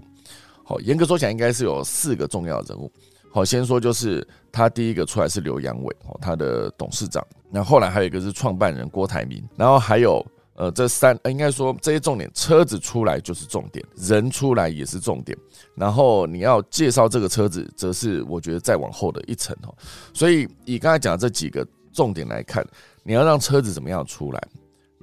[0.63, 2.91] 好，严格说起来，应该是有四个重要的人物。
[3.33, 7.25] 好，先说就是他第一个出来是刘阳伟，哦，他的董事长。
[7.49, 15.35] 那后来还有一个是创办人郭台铭，然后还有呃这三，应该说这些重点，车子出来就是重点，人出来也是重点。
[15.73, 19.73] 然后你要介绍这个车子，则是我觉得再往后的一层哦。
[20.13, 22.63] 所以以刚才讲的这几个重点来看，
[23.01, 24.47] 你要让车子怎么样出来？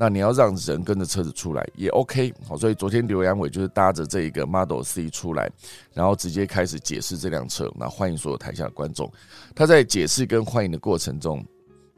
[0.03, 5.51] 那你要让人跟着车子出来也 OK 好，所以昨天刘阳伟就是搭着这一个 Model C 出来，
[5.93, 9.13] 然后直接开始解释这辆车，那欢迎所有台下的观众。
[9.55, 11.45] 他在解释跟欢迎的过程中，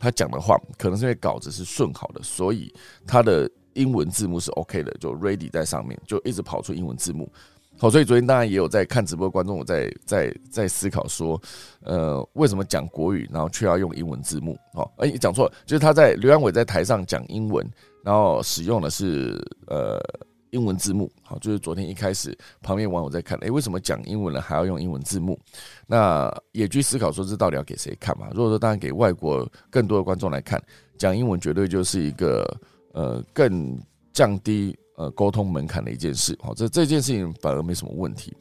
[0.01, 2.75] 他讲的话可能是因为稿子是顺好的，所以
[3.07, 7.33] 他的英文字幕是 OK 的，就 Ready 在上面，就一直跑出英文字幕。
[7.79, 11.41] 好，所以昨天当然也有在看直播观众，我在在在思考说，
[11.85, 14.59] 呃，为什么讲国语，然后却要用英文字幕？
[14.75, 17.65] 哦，哎，讲错了，就是他在刘阳伟在台上讲英文。
[18.03, 20.01] 然后使用的是呃
[20.51, 25.39] 英文字幕，好，就是昨天一开始旁边网友在看，诶，为什么讲英文了还要用英文字幕？
[25.87, 28.27] 那也去思考说，这到底要给谁看嘛？
[28.35, 30.63] 如果说当然给外国更多的观众来看，
[30.99, 32.45] 讲英文绝对就是一个
[32.93, 33.81] 呃更
[34.13, 38.37] 降低呃沟通门槛的一件事，好，这这件事情反而没什么问题，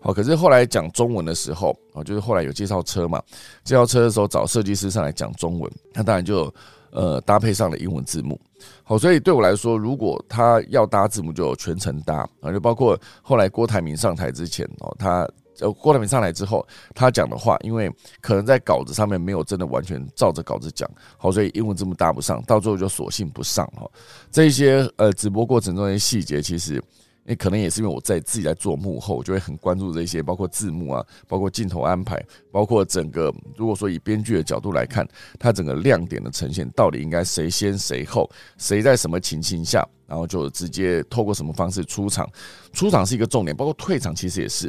[0.00, 3.22] 好，可是后来讲中文的时候，啊，就是后来有介绍车嘛，
[3.62, 6.52] 介绍车的时候找设计师上来讲中文，那当然就。
[6.92, 8.38] 呃，搭配上了英文字幕，
[8.84, 15.26] 好，所以对我来说，如果他要搭字幕，就全程搭啊，就包括后来郭台铭上台之前哦，他
[15.60, 23.90] 呃郭台铭上来之后，他讲的话，因为可能在稿子上面没有真的完全照着稿子讲，好，所以英文字幕搭不上，到最后就索性不上哈。
[24.30, 26.82] 这些呃直播过程中的细节，其实。
[27.24, 35.06] 那可能也是因为我在自己在做幕后，就会很关注这些，包括字幕啊，包括镜头安排，包括整个如果说以编剧的角度来看，
[35.38, 42.28] 它整个亮点的呈现到底应该谁先谁后，谁在什么情形下，然后就直接透过什么方式出场，
[42.72, 44.66] 出场是一个重点，包括退场其实也是，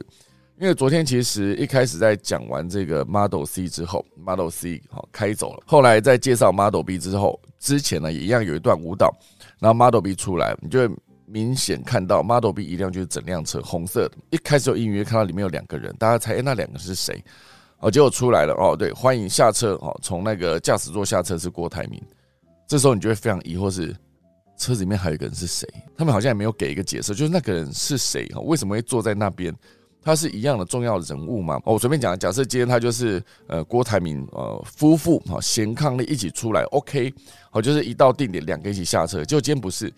[0.59, 9.11] 因为昨天其实一开始在讲完这个 Model C 之后，Model C 好开走了，后来在介绍 Model B 之后，之前呢也一样有一段舞蹈，
[9.59, 10.87] 然后 Model B 出来，你就。
[11.33, 17.23] 明显看到 Model B 一辆就是整辆车红色的，一开始就隐约看到里面有两个人，大家猜那两个是谁？
[17.79, 21.99] 哦，结果出来了哦，对，欢迎下车哦，从那个驾驶座下车是郭台铭。
[22.67, 23.87] 这时候你就会非常疑惑，是
[24.59, 25.67] 车子里面还有一个人是谁？
[25.97, 28.27] 他们好像也没有给一个解释，就是那个人是谁？
[28.27, 29.51] 哈为什么会坐在那边？
[30.03, 31.59] 他是一样的重要人物吗？
[31.65, 37.11] 我随便讲，假设今天他就是呃郭台铭呃夫妇哈贤康的一起出来，OK，
[37.49, 39.91] 好，就是一到定点两个一起下车，就今天不是。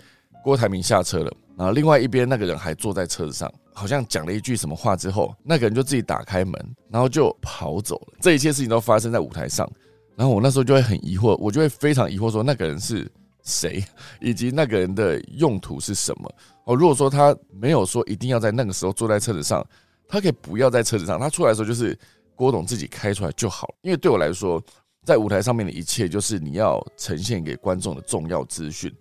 [0.45, 6.53] 郭台铭下车了，然后另外一边那个人还坐在车子上，好像讲了一句什么话之后，那个人就自己打开门，
[6.87, 8.13] 然后就跑走了。
[8.21, 9.67] 这一切事情都发生在舞台上，
[10.15, 13.11] 然后我那时候就会很疑惑，我就会非常疑惑说那个人是
[13.41, 13.83] 谁，
[14.21, 16.31] 以及那个人的用途是什么。
[16.65, 19.65] 哦，如果说他没有说一定要在那个时候坐在车子上，
[20.07, 21.97] 他可以不要在车子上，他出来的时候就是
[22.35, 23.75] 郭董自己开出来就好了。
[23.81, 24.63] 因为对我来说，
[25.03, 28.93] 在舞台上面的一切就是你要呈现给观众的重要资讯。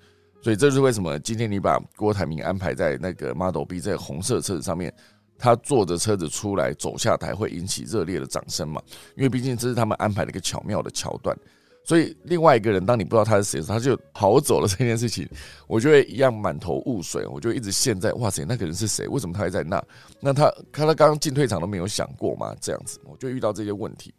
[0.44, 4.92] 所以这就是为什么今天你把郭台铭安排在那个 Model B 这个红色车子上面，
[5.38, 8.78] 他坐着车子出来走下台会引起热烈的掌声嘛？
[9.16, 11.34] 因为毕竟这是他们安排的一个巧妙的桥段。
[11.82, 15.26] 所以另外一个人，当你不知道他是谁时，他就跑走了这件事情，
[15.66, 19.08] 我就会一样满头雾水，我就一直陷在哇塞，那个人是谁？
[19.08, 19.82] 为什么他还在那？
[20.20, 22.54] 那他看他刚刚进退场都没有想过吗？
[22.60, 24.12] 这样子，我就遇到这些问题。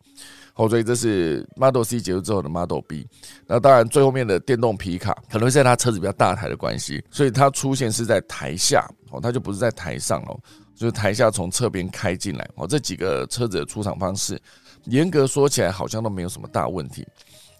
[0.57, 3.05] 好，所以这是 Model C 结束之后的 Model B。
[3.45, 10.39] 那当然最后面的电动皮卡，可能是在它车子比较大台的关系，所以它出现是在台下哦，它就不是在台上哦，
[10.73, 12.65] 就是台下从侧边开进来哦。
[12.65, 14.41] 这几个车子的出厂方式，
[14.85, 17.05] 严格说起来好像都没有什么大问题。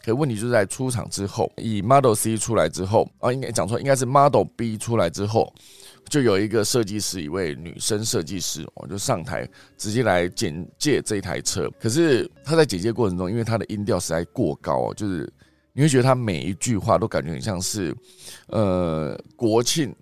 [0.06, 5.54] 可问题就是在出厂之后，以 Model C 出来之后啊，应该讲错，应该是 Model B 出来之后，
[6.10, 9.48] 就有一个设计师，一位女生设计师，我就上台
[9.78, 11.70] 直接来简介这一台车。
[11.80, 15.32] 可是她在简介过程中，因为她的音调实在过高，就是
[15.74, 17.96] 你会觉得她每一句话都感觉很像是
[18.48, 19.94] 呃国庆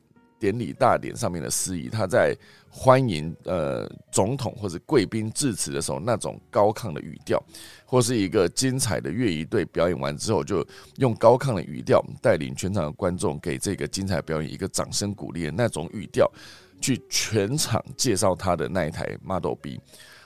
[0.43, 2.35] 典礼大典上面的司仪，他在。
[2.75, 7.39] 欢迎呃总统或者贵宾致辞的时候，那种高亢的语调，
[7.85, 10.65] 或是一个精彩的乐仪队表演完之后，就
[10.95, 16.27] 用高亢的语调带领全场的观众给这个精彩表演一个掌声鼓励的那种语调，
[16.81, 19.79] 去全场介绍他的那一台 Model B。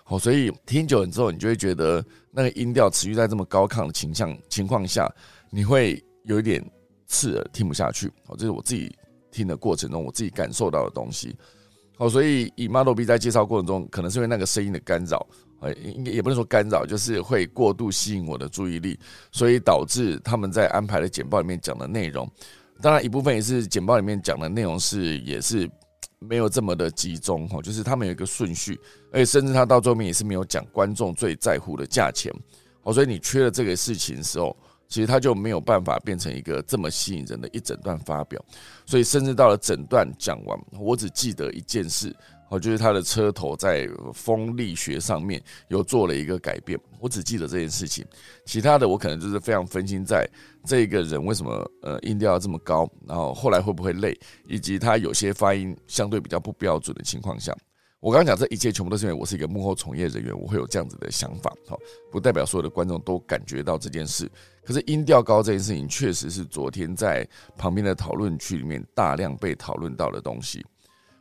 [0.05, 2.01] 好，所以听久了之后，你就会觉得
[2.32, 5.13] 那个音调持续在这么高亢的倾向情况下，
[5.49, 6.63] 你会有一点
[7.07, 8.09] 刺耳，听不下去。
[8.26, 8.89] 好，这是我自己
[9.38, 11.35] 听的过程中我自己感受到的东西。
[11.99, 15.25] 哦，所以以 Model B 在介绍过程中，可能是因为那个声音的干扰，
[15.61, 18.99] 呃，应该也不能说干扰，就是会过度吸引我的注意力，
[19.31, 22.29] 所以导致他们在安排的简报里面讲的内容，
[22.83, 25.67] 当然一部分也是简报里面讲的内容是也是
[26.19, 28.79] 没有这么的集中，哈，就是他们有一个顺序，
[29.11, 32.31] 而且甚至他到最后面也是没有讲观众最在乎的价钱，
[32.83, 34.55] 哦，所以你缺了这个事情的时候。
[34.88, 38.43] 其实他就没有办法变成一个这么吸引人的一整段发表，
[38.85, 42.15] 所以甚至到了整段讲完，我只记得一件事，
[42.49, 48.05] 哦，就是他的车头在风力学上面有做了一个改变，我只记得这件事情，
[48.45, 50.25] 其他的我可能就是非常分心在
[50.63, 54.17] 这一个人为什么呃音调要这么高，然后后来会不会累，
[54.47, 57.53] 以及他有些发音相对比较不标准的情况下。
[58.00, 61.78] 我刚刚讲这一切全部都是因为我是一个幕后从业人员，我会有这样子的想法，好，
[62.12, 64.30] 不代表所有的观众都感觉到这件事。
[64.64, 67.28] 可是音调高这件事情，确实是昨天在
[67.58, 70.64] 旁边的讨论区里面大量被讨论到的东西。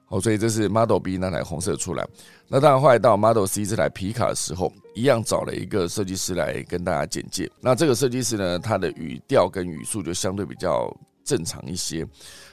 [0.08, 2.06] 好，所以这是 Model B 那台红色出来。
[2.46, 7.50] 那当然后来到 Model C 这台皮卡的时候，一样找了一个设计师来跟大家简介。
[7.60, 12.06] 那这个设计师呢，他的语调跟语速就相对比较正常一些。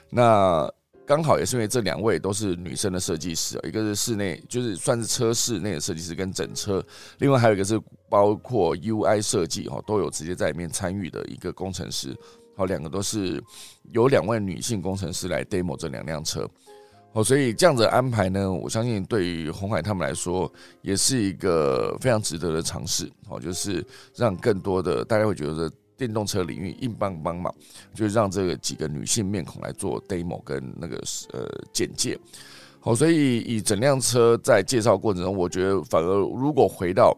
[0.09, 0.67] 那
[1.05, 6.81] 刚好也是因为这两位都是女生的设计师啊，一个是室内，就是算是车室内的设计师跟整车，
[7.19, 7.77] 另外还有一个是
[8.09, 12.15] 包括 UI 设计哈，都有直接在里面参与的一个工程师，
[12.55, 13.43] 好，两个都是
[13.91, 16.49] 有两位女性工程师来 demo 这两辆车，
[17.11, 20.49] 哦，所以这样子安排呢，我相信对于红海他们来说
[20.81, 23.85] 也是一个非常值得的尝试，好，就是
[24.15, 25.69] 让更多的大家会觉得。
[25.97, 27.51] 电动车领域硬邦邦嘛，
[27.93, 32.17] 就让这个几个女性面孔来做 demo 跟那个呃简介。
[32.79, 37.17] 好，所以以整辆车在介绍过程中，我觉得反而如果回到，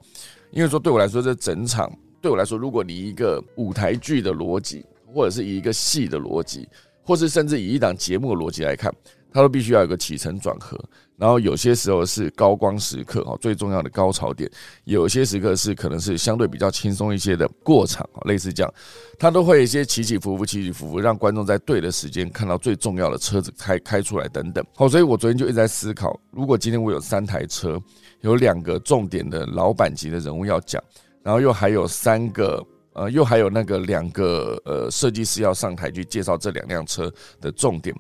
[0.52, 6.68] 因为说对我来说，这整场对我来说，如果你一个舞台剧的逻辑，或者是以一个戏的逻辑，
[7.06, 8.94] 或是甚至以一档节目的逻辑来看。
[9.32, 10.80] 它都必须要有个起承转合，
[11.18, 14.50] 然后有些时候是高光时刻哈，最重要的高潮点；
[14.86, 18.74] 有些时刻是可能是相对比较轻松一些的过场类似这样，
[19.20, 24.66] 它都会一些起起伏伏、起起伏伏，让观众在对的时间看到最重要的车子开开出来等等。
[24.74, 27.78] 好，所以我昨天就一直在思考，如果今天我有三台车，
[28.22, 30.82] 有两个重点的老板级的人物要讲，
[31.22, 37.96] 然后又还有三个呃，又还有那个两个呃设计师要上台去介绍这两辆车的重点。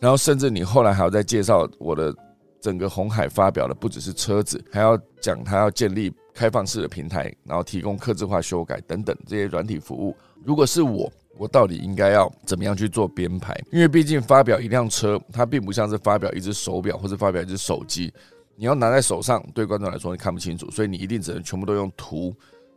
[0.00, 2.12] 然后甚至你后来还要再介绍我的
[2.60, 10.16] 整个红海发表的不只是车子，还要讲它要建立开放式的平台，然后提供客制化修改等等这些软体服务。
[10.44, 13.56] 如果是我，我到底应该要怎么样去做编排？
[13.70, 18.12] 因为毕竟发表一辆车，它并不像是发表一只手表或者发表一只手机，
[18.56, 22.34] 你要拿在手上，对观众来说你看不清楚，所以你一定只能全部都用图。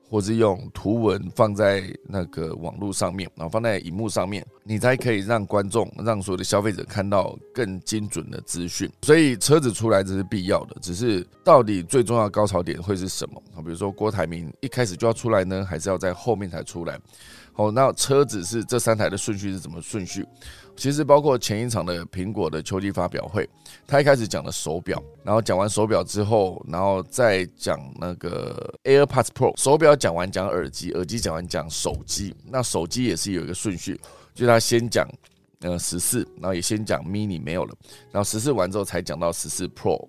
[0.09, 8.89] 或是用图文放在那个网络上面，然后放在荧幕上面，你才可以让观众、让所有的消费者看到更精准的资讯。
[9.01, 13.41] 所以车子出来这是必要的，只是到底最重要的高潮点会是什么？
[13.55, 16.99] 啊，比如说郭台铭一开始就要出来呢，还是要在后面才出来？
[17.53, 20.25] 好，那车子是这三台的顺序是怎么顺序？
[20.75, 23.49] 其实包括前一场的苹果的秋季发表会，
[23.87, 29.59] 他一开始讲了手表，然后讲完手表之后，然后再讲那个 AirPods Pro。
[29.59, 32.35] 手表讲完讲耳机，耳机讲完讲手机。
[32.45, 33.99] 那手机也是有一个顺序，
[34.33, 35.07] 就他先讲
[35.61, 37.75] 呃十四，然后也先讲 Mini 没有了，
[38.11, 40.07] 然后十四完之后才讲到十四 Pro。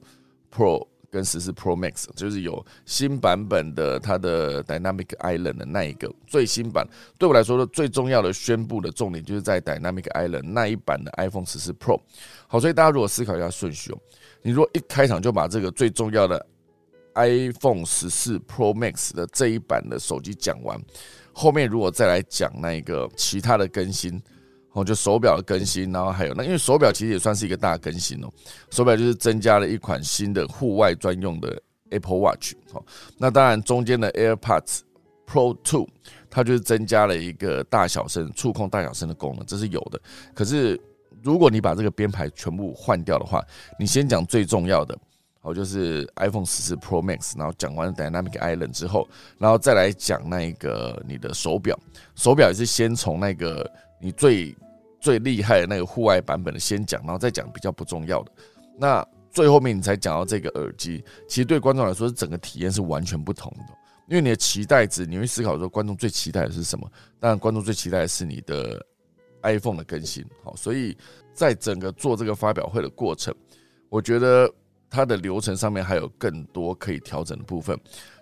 [0.54, 0.86] Pro
[1.16, 6.86] 跟十四 Pro Max，就是有新版本的它的 Dynamic Island 的那一个最新版。
[7.18, 11.98] 对我来说的最重要的宣布的重点，就是在 Dynamic Island 那一版的 iPhone 十四 Pro。
[12.46, 13.98] 好，所以大家如果思考一下顺序哦，
[14.42, 16.46] 你如果一开场就把这个最重要的
[17.14, 20.78] iPhone 十四 Pro Max 的这一版的手机讲完，
[21.32, 24.22] 后面如果再来讲那一个其他的更新。
[24.76, 28.28] 哦，就手表的更新，然后还有那，因为手表其实也算是一个大更新哦。
[28.70, 31.58] 手表就是增加了一款新的户外专用的
[31.88, 32.52] Apple Watch。
[32.70, 32.84] 好，
[33.16, 34.80] 那当然中间的 AirPods
[35.26, 35.88] Pro Two，
[36.28, 39.98] 它就是增加了一个大小声触控大小声的功能，这是有的。
[40.34, 40.78] 可是
[41.22, 43.42] 如果你把这个编排全部换掉的话，
[43.78, 44.94] 你先讲最重要的，
[45.40, 49.08] 好，就是 iPhone 十四 Pro Max，然后讲完 Dynamic Island 之后，
[49.38, 51.74] 然后再来讲那个你的手表，
[52.14, 53.68] 手表也是先从那个
[53.98, 54.54] 你最
[55.06, 58.32] 最厉害的那个户外版本的先讲，然后再讲比较不重要的。
[58.76, 63.72] 那最后面你才讲到这个耳机，其实对观众来说，整个体验是完全不同的。
[64.08, 66.90] 因为你的期待值，你会思考说，观众最期待的是什么？
[67.20, 68.84] 当然，观众最期待的是你的
[69.44, 70.26] iPhone 的更新。
[70.42, 70.98] 好，所以
[71.32, 73.32] 在整个做这个发表会的过程，
[73.88, 74.52] 我觉得
[74.90, 77.78] 它的流程上面还有更多可以调整的部分。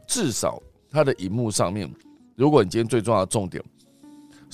[0.07, 1.91] 至少它的荧幕上面，
[2.37, 3.65] 如果你今天最重要的重点。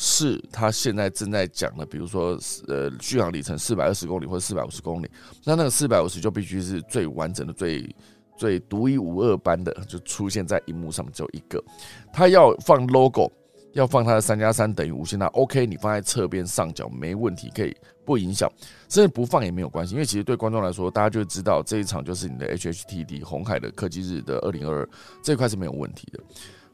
[0.03, 2.39] 是他现在正在讲的，比如说，
[2.69, 5.11] 呃，续航里程四百二十公里或者四百五十公里，
[5.45, 7.95] 那那个四百五十就必须是最完整的、最
[8.35, 11.63] 最独一无二般的，就出现在荧幕上面只有一个。
[12.11, 13.31] 他要放 logo，
[13.75, 17.77] 要放它的三加三等于无限大，OK，你放在侧边上角没问题，可以
[18.07, 18.51] 不影响，
[18.89, 24.89] 甚至不放也没有关系，因为其实对观众来说，大家就知道这一场就是你的 HHTD 红海的科技日的二零二二
[25.23, 26.21] 这块是没有问题的。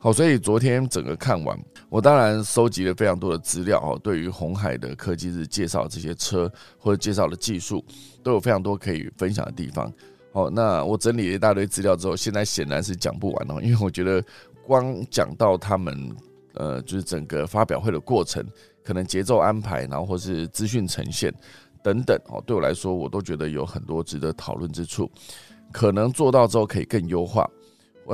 [0.07, 3.99] 好，所以昨天整个看完，我当然收集了非常多的资料哦。
[4.01, 6.49] 对于红海的科技日介绍这些车
[6.79, 7.85] 或者介绍的技术，
[8.23, 9.93] 都有非常多可以分享的地方。
[10.33, 14.23] 好，那我整理了一大堆资料之后，现在显然是讲不完哦，因为我觉得
[14.65, 16.15] 光讲到他们
[16.55, 18.47] 呃，就是整个发表会的过程，
[18.85, 21.35] 可能节奏安排，然后或是资讯呈现
[21.83, 25.11] 等等哦，对我来说，我都觉得有很多值得讨论之处，
[25.73, 27.45] 可能做到之后可以更优化。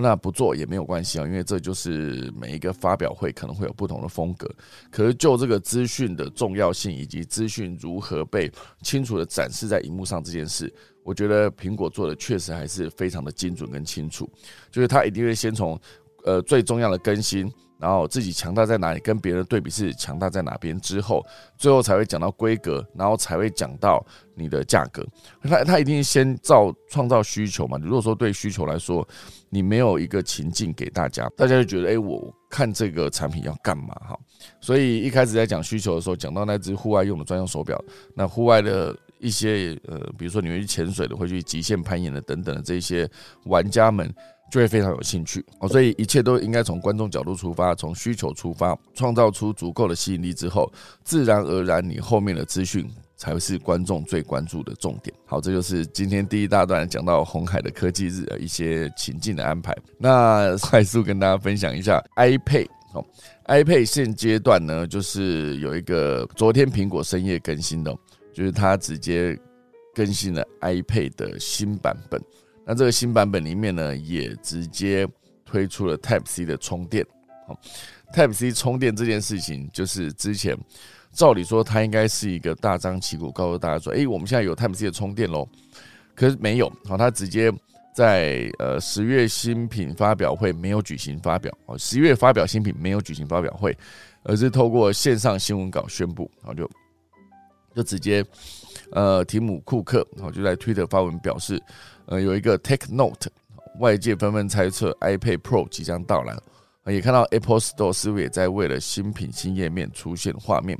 [0.00, 4.48] 那不做也没有关系啊，因为这就是每一个发表会可能会有不同的风格。
[4.90, 8.50] 可是就这个资讯的重要性以及资讯如何被
[8.82, 10.72] 清楚的展示在荧幕上这件事，
[11.02, 14.30] 我觉得苹果做的确实还是非常的精准跟清楚。
[14.70, 15.78] 就是它一定会先从
[16.24, 17.52] 呃最重要的更新。
[17.82, 21.26] 然后自己强大在哪里，跟别人对比是强大在哪边之后，
[21.58, 24.06] 最后才会讲到规格，然后才会讲到
[24.36, 25.04] 你的价格。
[25.42, 27.76] 他他一定先造创造需求嘛？
[27.82, 29.04] 如果说对需求来说，
[29.50, 33.96] 你没有一个情境给大家，大家就觉得，哎，我看这个产品要干嘛？
[33.96, 34.16] 哈，
[34.60, 37.82] 所以一开始在讲需求的时候，讲到那只户外用的专用手表，
[38.14, 43.10] 那户外的一些呃，比如说你会去潜水的，会去极限攀岩的等等的这些
[43.46, 44.08] 玩家们。
[44.52, 50.70] 就会非常有兴趣哦，所以一切都应该从观众角度出发，从需求出发，创造出足够的吸引力之后，
[51.02, 52.86] 自然而然你后面的资讯
[53.16, 55.16] 才会是观众最关注的重点。
[55.24, 59.74] 好，这就是今天第一大段讲到红海的科技日的一些情境的安排。
[59.96, 63.02] 那快速跟大家分享一下 iPad 哦
[63.46, 67.90] ，iPad 现阶段呢，就是有一个昨天苹果深夜更新的，
[68.34, 69.34] 就是它直接
[69.94, 72.20] 更新了 iPad 的新版本。
[72.64, 75.06] 那这个新版本里面呢，也直接
[75.44, 77.04] 推出了 Type C 的充电。
[77.46, 77.58] 好
[78.14, 80.56] ，Type C 充电这件事情，就是之前
[81.12, 85.48] 照理说它应该是一个大张旗鼓告诉大家说，哎，我们现在有 Type C 的充电喽。
[86.14, 87.52] 可是没有，好，它直接
[87.92, 93.76] 在呃十月新品发表会没有举行发表，哦，十月发表新品没有举行发表会，
[94.22, 96.70] 而是透过线上新闻稿宣布，然后就
[97.74, 98.24] 就直接
[98.92, 101.60] 呃提姆库克，然后就在 Twitter 发文表示。
[102.12, 103.30] 呃，有一个 Take Note，
[103.78, 106.36] 外界纷纷猜测 iPad Pro 即将到来，
[106.84, 110.78] 也看到 Apple Store 似乎也在为了新品新页面出现画面。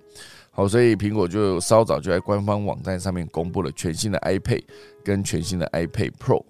[0.51, 4.63] 好，所以苹果就稍早就在官方网站上面公布了全新的 iPad
[5.03, 6.45] 跟全新的 iPad Pro。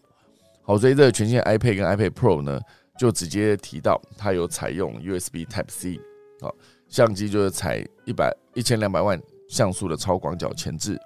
[0.65, 2.61] 好，所以这个全新的 iPad 跟 iPad Pro 呢，
[2.99, 6.01] 就直接提到它有采用 USB Type C，
[6.41, 6.53] 好，
[6.89, 10.99] 相机就是采一百一千两百万像素的超广角前置，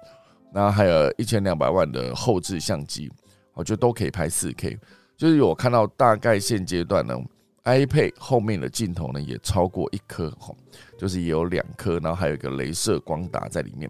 [0.51, 3.11] 然后还有一千两百万的后置相机。
[3.57, 4.77] 我觉得都可以拍四 K，
[5.17, 7.17] 就是我看到大概现阶段呢
[7.63, 10.53] ，iPad 后面的镜头呢也超过一颗，哈，
[10.95, 13.89] 就是也有两颗，然后还有一个镭射光达在里面，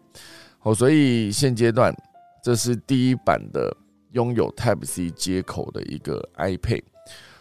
[0.62, 1.94] 哦，所以现阶段
[2.42, 3.76] 这是第一版的
[4.14, 6.84] 拥有 Type C 接口的一个 iPad，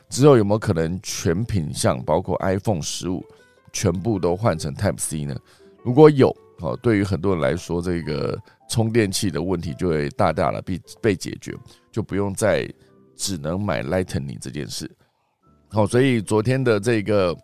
[0.09, 3.25] 之后有没有可能全品相包括 iPhone 十五
[3.73, 5.37] 全部都换成 Type C 呢？
[5.85, 8.37] 如果有，好，对于很多人来说，这个
[8.69, 11.55] 充电器的问题就会大大的被被解决。
[11.97, 12.71] 就不用再
[13.17, 14.91] 只能买 Lightning 这件事。
[15.71, 17.35] 好，所以昨天的这个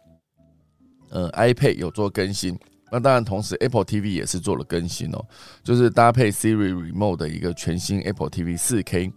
[1.09, 2.55] 呃 iPad 有做更新，
[2.90, 5.24] 那当然同时 Apple TV 也是做了更新哦，
[5.64, 9.11] 就是搭配 Siri Remote 的一个全新 Apple TV 四 K，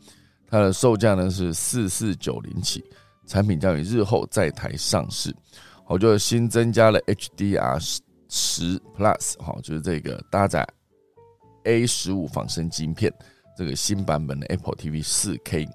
[0.47, 2.81] 它的售价呢是四四九零起，
[3.27, 5.35] 产品将于日后在台上市。
[5.85, 10.65] 我就新增加了 HDR 十 Plus，哈，就是这个搭载
[11.65, 13.13] A 十五仿生晶片，
[13.55, 15.67] 这个新版本的 Apple TV 四 K。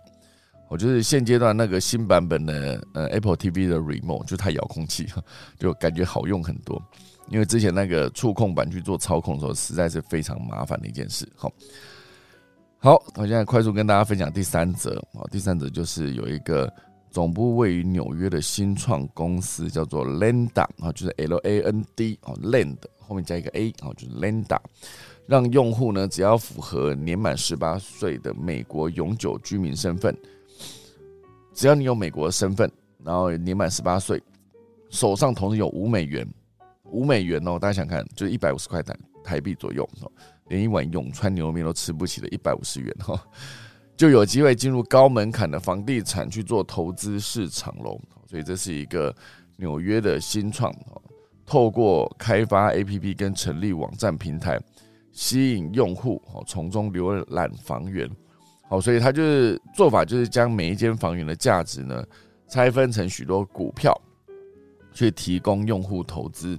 [0.68, 5.08] 我就是现阶段那个新版本的呃 Apple TV 的 Remote，就它遥控器，
[5.58, 6.80] 就感觉好用很多。
[7.28, 11.28] 因为之前那个触控板去做操控的时候，实在是非常麻烦的一件事。
[11.34, 11.52] 好，
[12.78, 14.94] 好，我现在快速跟大家分享第三则。
[15.12, 16.72] 好，第三则就是有一个
[17.10, 24.58] 总部位于纽约的新创公司叫做 Landa 啊，就是 L A N D 哦，Land 后面加一个 A 哦，就是 Landa，
[25.30, 30.12] 让用户呢只要符合年满十八岁的美国永久居民身份。
[31.54, 32.68] 只要你有美国身份，
[33.04, 34.20] 然后年满十八岁，
[34.88, 36.26] 手上同时有五美元，
[36.90, 40.10] 五美元哦，大家想看，就是一百五十块台台币左右哦，
[40.48, 43.16] 连一碗永川牛肉面都吃不起的一百五十元哈，
[43.96, 48.00] 就有机会进入高门槛的房地产去做投资市场喽。
[48.26, 49.14] 所以这是一个
[49.56, 51.00] 纽约的新创哦，
[51.46, 54.58] 透过开发 APP 跟成立网站平台，
[55.12, 58.08] 吸引用户哦，从中浏览房源。
[58.68, 62.04] 好，所以他就是做法，就是将每一间房源的价值呢
[62.48, 63.92] 拆分成许多股票，
[64.92, 66.58] 去提供用户投资。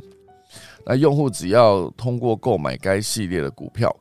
[0.86, 3.96] 那用户只要通过购买该系列的股票，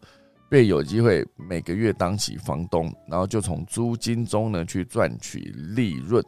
[0.48, 6.24] 便有机会每个月当起房东，然后就从租金中呢去赚取利润。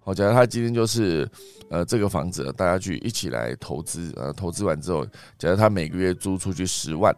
[0.00, 1.28] 好，假如他今天就是
[1.68, 5.04] 呃这个房子，大家去一起来投资，呃投资完之后，
[5.36, 7.14] 假如他每个月租出去十万，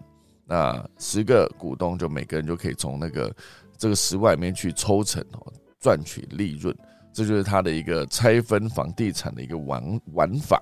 [0.48, 3.32] 那十个股东就每个人就可以从那个。
[3.80, 6.76] 这个十万里面去抽成哦，赚取利润，
[7.12, 10.60] 这就是它的一个拆分房地产的一个玩玩法。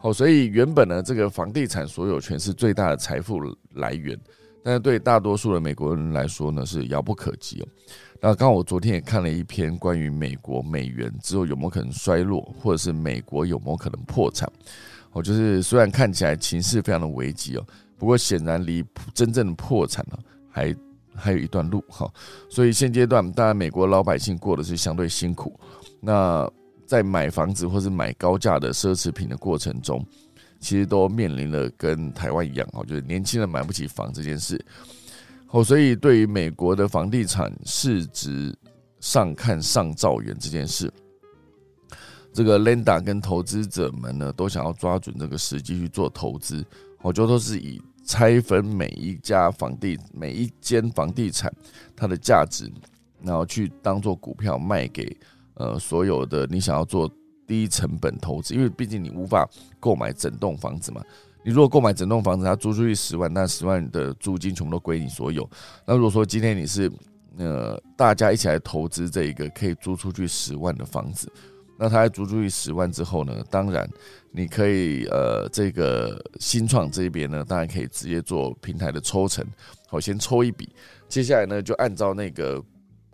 [0.00, 3.40] 好，所以原本呢，这个房地产所有权是最大的财富
[3.72, 4.16] 来源，
[4.62, 7.66] 但是对大多数的美国人来说呢，是遥不可及哦。
[8.20, 14.48] 那刚好我昨天也看了一篇关于美国美元之后有没有可能衰落，或者是美国有没有可能破产。
[15.10, 17.66] 哦，就是虽然看起来情势非常的危急哦，
[17.98, 20.16] 不过显然离真正的破产呢
[20.48, 20.74] 还。
[21.20, 22.08] 还有一段路哈，
[22.48, 25.58] 所以现阶段当然美国老百姓过的是相对辛苦。
[25.98, 26.48] 那
[26.86, 30.06] 在买房子或是买高价的奢侈品的过程中，
[30.60, 34.64] 其实都面临了跟台湾一样哈，就是年轻人买不起房这件事。
[35.50, 38.56] 哦，所以对于美国的房地产市值
[39.00, 40.88] 上看上兆元这件事，
[42.32, 46.64] 这个 Lenda 跟投资者们呢都想要抓准这个时机去做投资，
[47.02, 47.82] 我觉得都是以。
[48.08, 51.52] 拆分每一家房地每一间房地产
[51.94, 52.72] 它的价值，
[53.22, 55.14] 然后去当做股票卖给
[55.54, 57.08] 呃所有的你想要做
[57.46, 59.46] 低成本投资，因为毕竟你无法
[59.78, 61.02] 购买整栋房子嘛。
[61.44, 65.48] 你如果购买整栋房子，它租出去十万，那十万的租金全部都归你所有。
[65.84, 66.90] 那如果说今天你是
[67.36, 71.30] 呃大家一起来投资这一个可以租出去十万的房子。
[71.80, 73.32] 那他在足足于十万之后呢？
[73.48, 73.88] 当然，
[74.32, 79.46] 你可以呃，这个新创这边呢，当然可以直接做平台的抽成，
[79.86, 80.68] 好，先抽一笔，
[81.08, 82.60] 接下来呢，就按照那个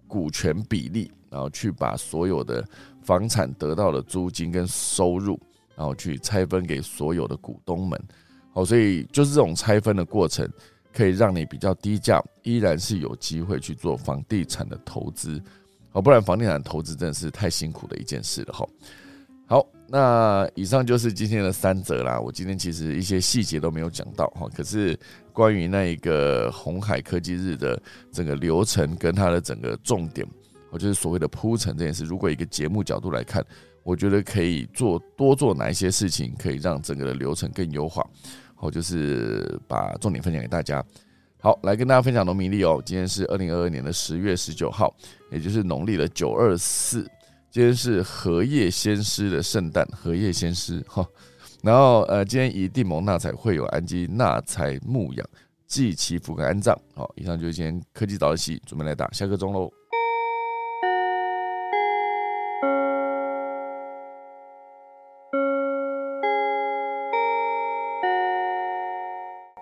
[0.09, 2.67] 股权比例，然后去把所有的
[3.03, 5.39] 房产得到的租金跟收入，
[5.77, 8.03] 然后去拆分给所有的股东们，
[8.55, 10.49] 好，所以就是这种拆分的过程，
[10.91, 15.39] 可以让你比较低价，依然是有机会去做房地产的投资。
[15.95, 18.67] 哦，不然房地产投资真的是太辛苦的一件事了哈。
[19.47, 22.19] 好，那以上就是今天的三则啦。
[22.19, 24.99] 我今天其实一些细节都没有讲到哈，可是
[25.33, 27.81] 关于那一个红海科技日的
[28.11, 30.27] 整个流程跟它的整个重点，
[30.71, 32.05] 我就是所谓的铺陈这件事。
[32.05, 33.45] 如果一个节目角度来看，
[33.85, 38.05] 我觉得可以做多做哪一些事情，可以让整个的流程更优化。
[38.57, 40.83] 我就是把重点分享给大家。
[41.45, 42.83] 好，来跟大家分享农民历哦。
[42.87, 44.97] 今天是二零二二年的十月十九号，
[45.31, 47.03] 也就是农历的九二四。
[47.51, 51.07] 今天是荷叶先师的圣诞，荷叶先师哈。
[51.63, 55.27] 然后呃，今天以地蒙纳财会有安基纳财牧养，
[55.67, 56.75] 祭祈福跟安葬。
[56.95, 59.71] 好，以上就是今天科技早起，准备来打下课钟喽。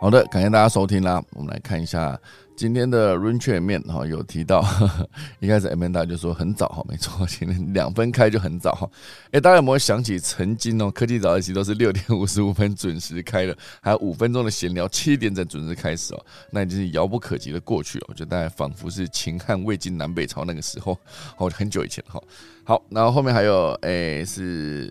[0.03, 1.23] 好的，感谢大家收听啦。
[1.31, 2.21] 我们来看一下
[2.57, 4.61] 今天的 Run 圈面哈，有提到
[5.39, 8.91] 一开始 Manda 就说很早哈，没错， 今天两分开就很早哈。
[9.31, 18.07] 哎，大家有没有想起曾经哦，科技早自习都是六点五十五分准时开的，还有五分钟的闲聊，七点整准时开始哦，那已经是遥不可及的过去了。
[18.09, 20.99] 我觉得大家仿佛是秦汉魏晋南北朝那个时候，
[21.39, 22.21] 哦，很久以前哈。
[22.65, 24.91] 好，然后后面还有哎是。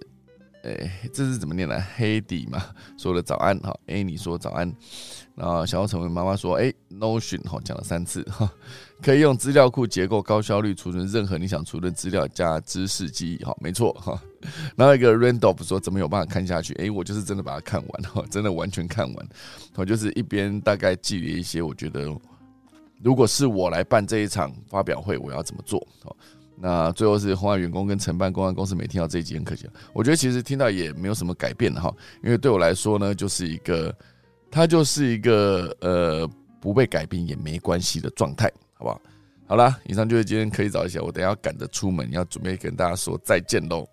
[0.64, 1.84] 哎，这是怎么念的？
[1.96, 2.64] 黑底嘛，
[2.98, 3.76] 说了早安哈。
[3.88, 4.72] 哎，你说早安，
[5.36, 8.50] 然后想要成为妈妈说，哎，Notion 哈，讲了三次哈，
[9.02, 14.22] 可以用资料库结构高效率储存任何你想储存资料加知识记忆哈，没错哈。
[14.76, 16.74] 然后一个 Randolph 说，怎么有办法看下去？
[16.76, 19.28] 哎，我就是真的把它看完哈，真的完全看完。
[19.76, 22.08] 我就是一边大概记了一些，我觉得
[23.04, 25.86] 如果是我来办这一场发表会，我要怎么做？
[26.62, 31.92] 那最后是红海员工跟承办公安公司没听到这一集很可惜，我觉得其实听到也没有什么改变哈，
[32.24, 33.92] 因为对我来说呢，就是一个，
[34.52, 39.02] 它就是一个呃不被改变也没关系的状态，好不好？
[39.48, 43.86] 好啦，以上就是今天可以早一些，我等下要赶着出门，要准备跟大家说再见喽。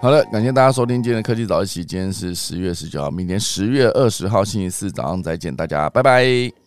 [0.00, 6.60] 好了，感谢大家收听今天的科技早起，今天是十月十九号，明天十月二十号星期四早上再见，大家拜拜。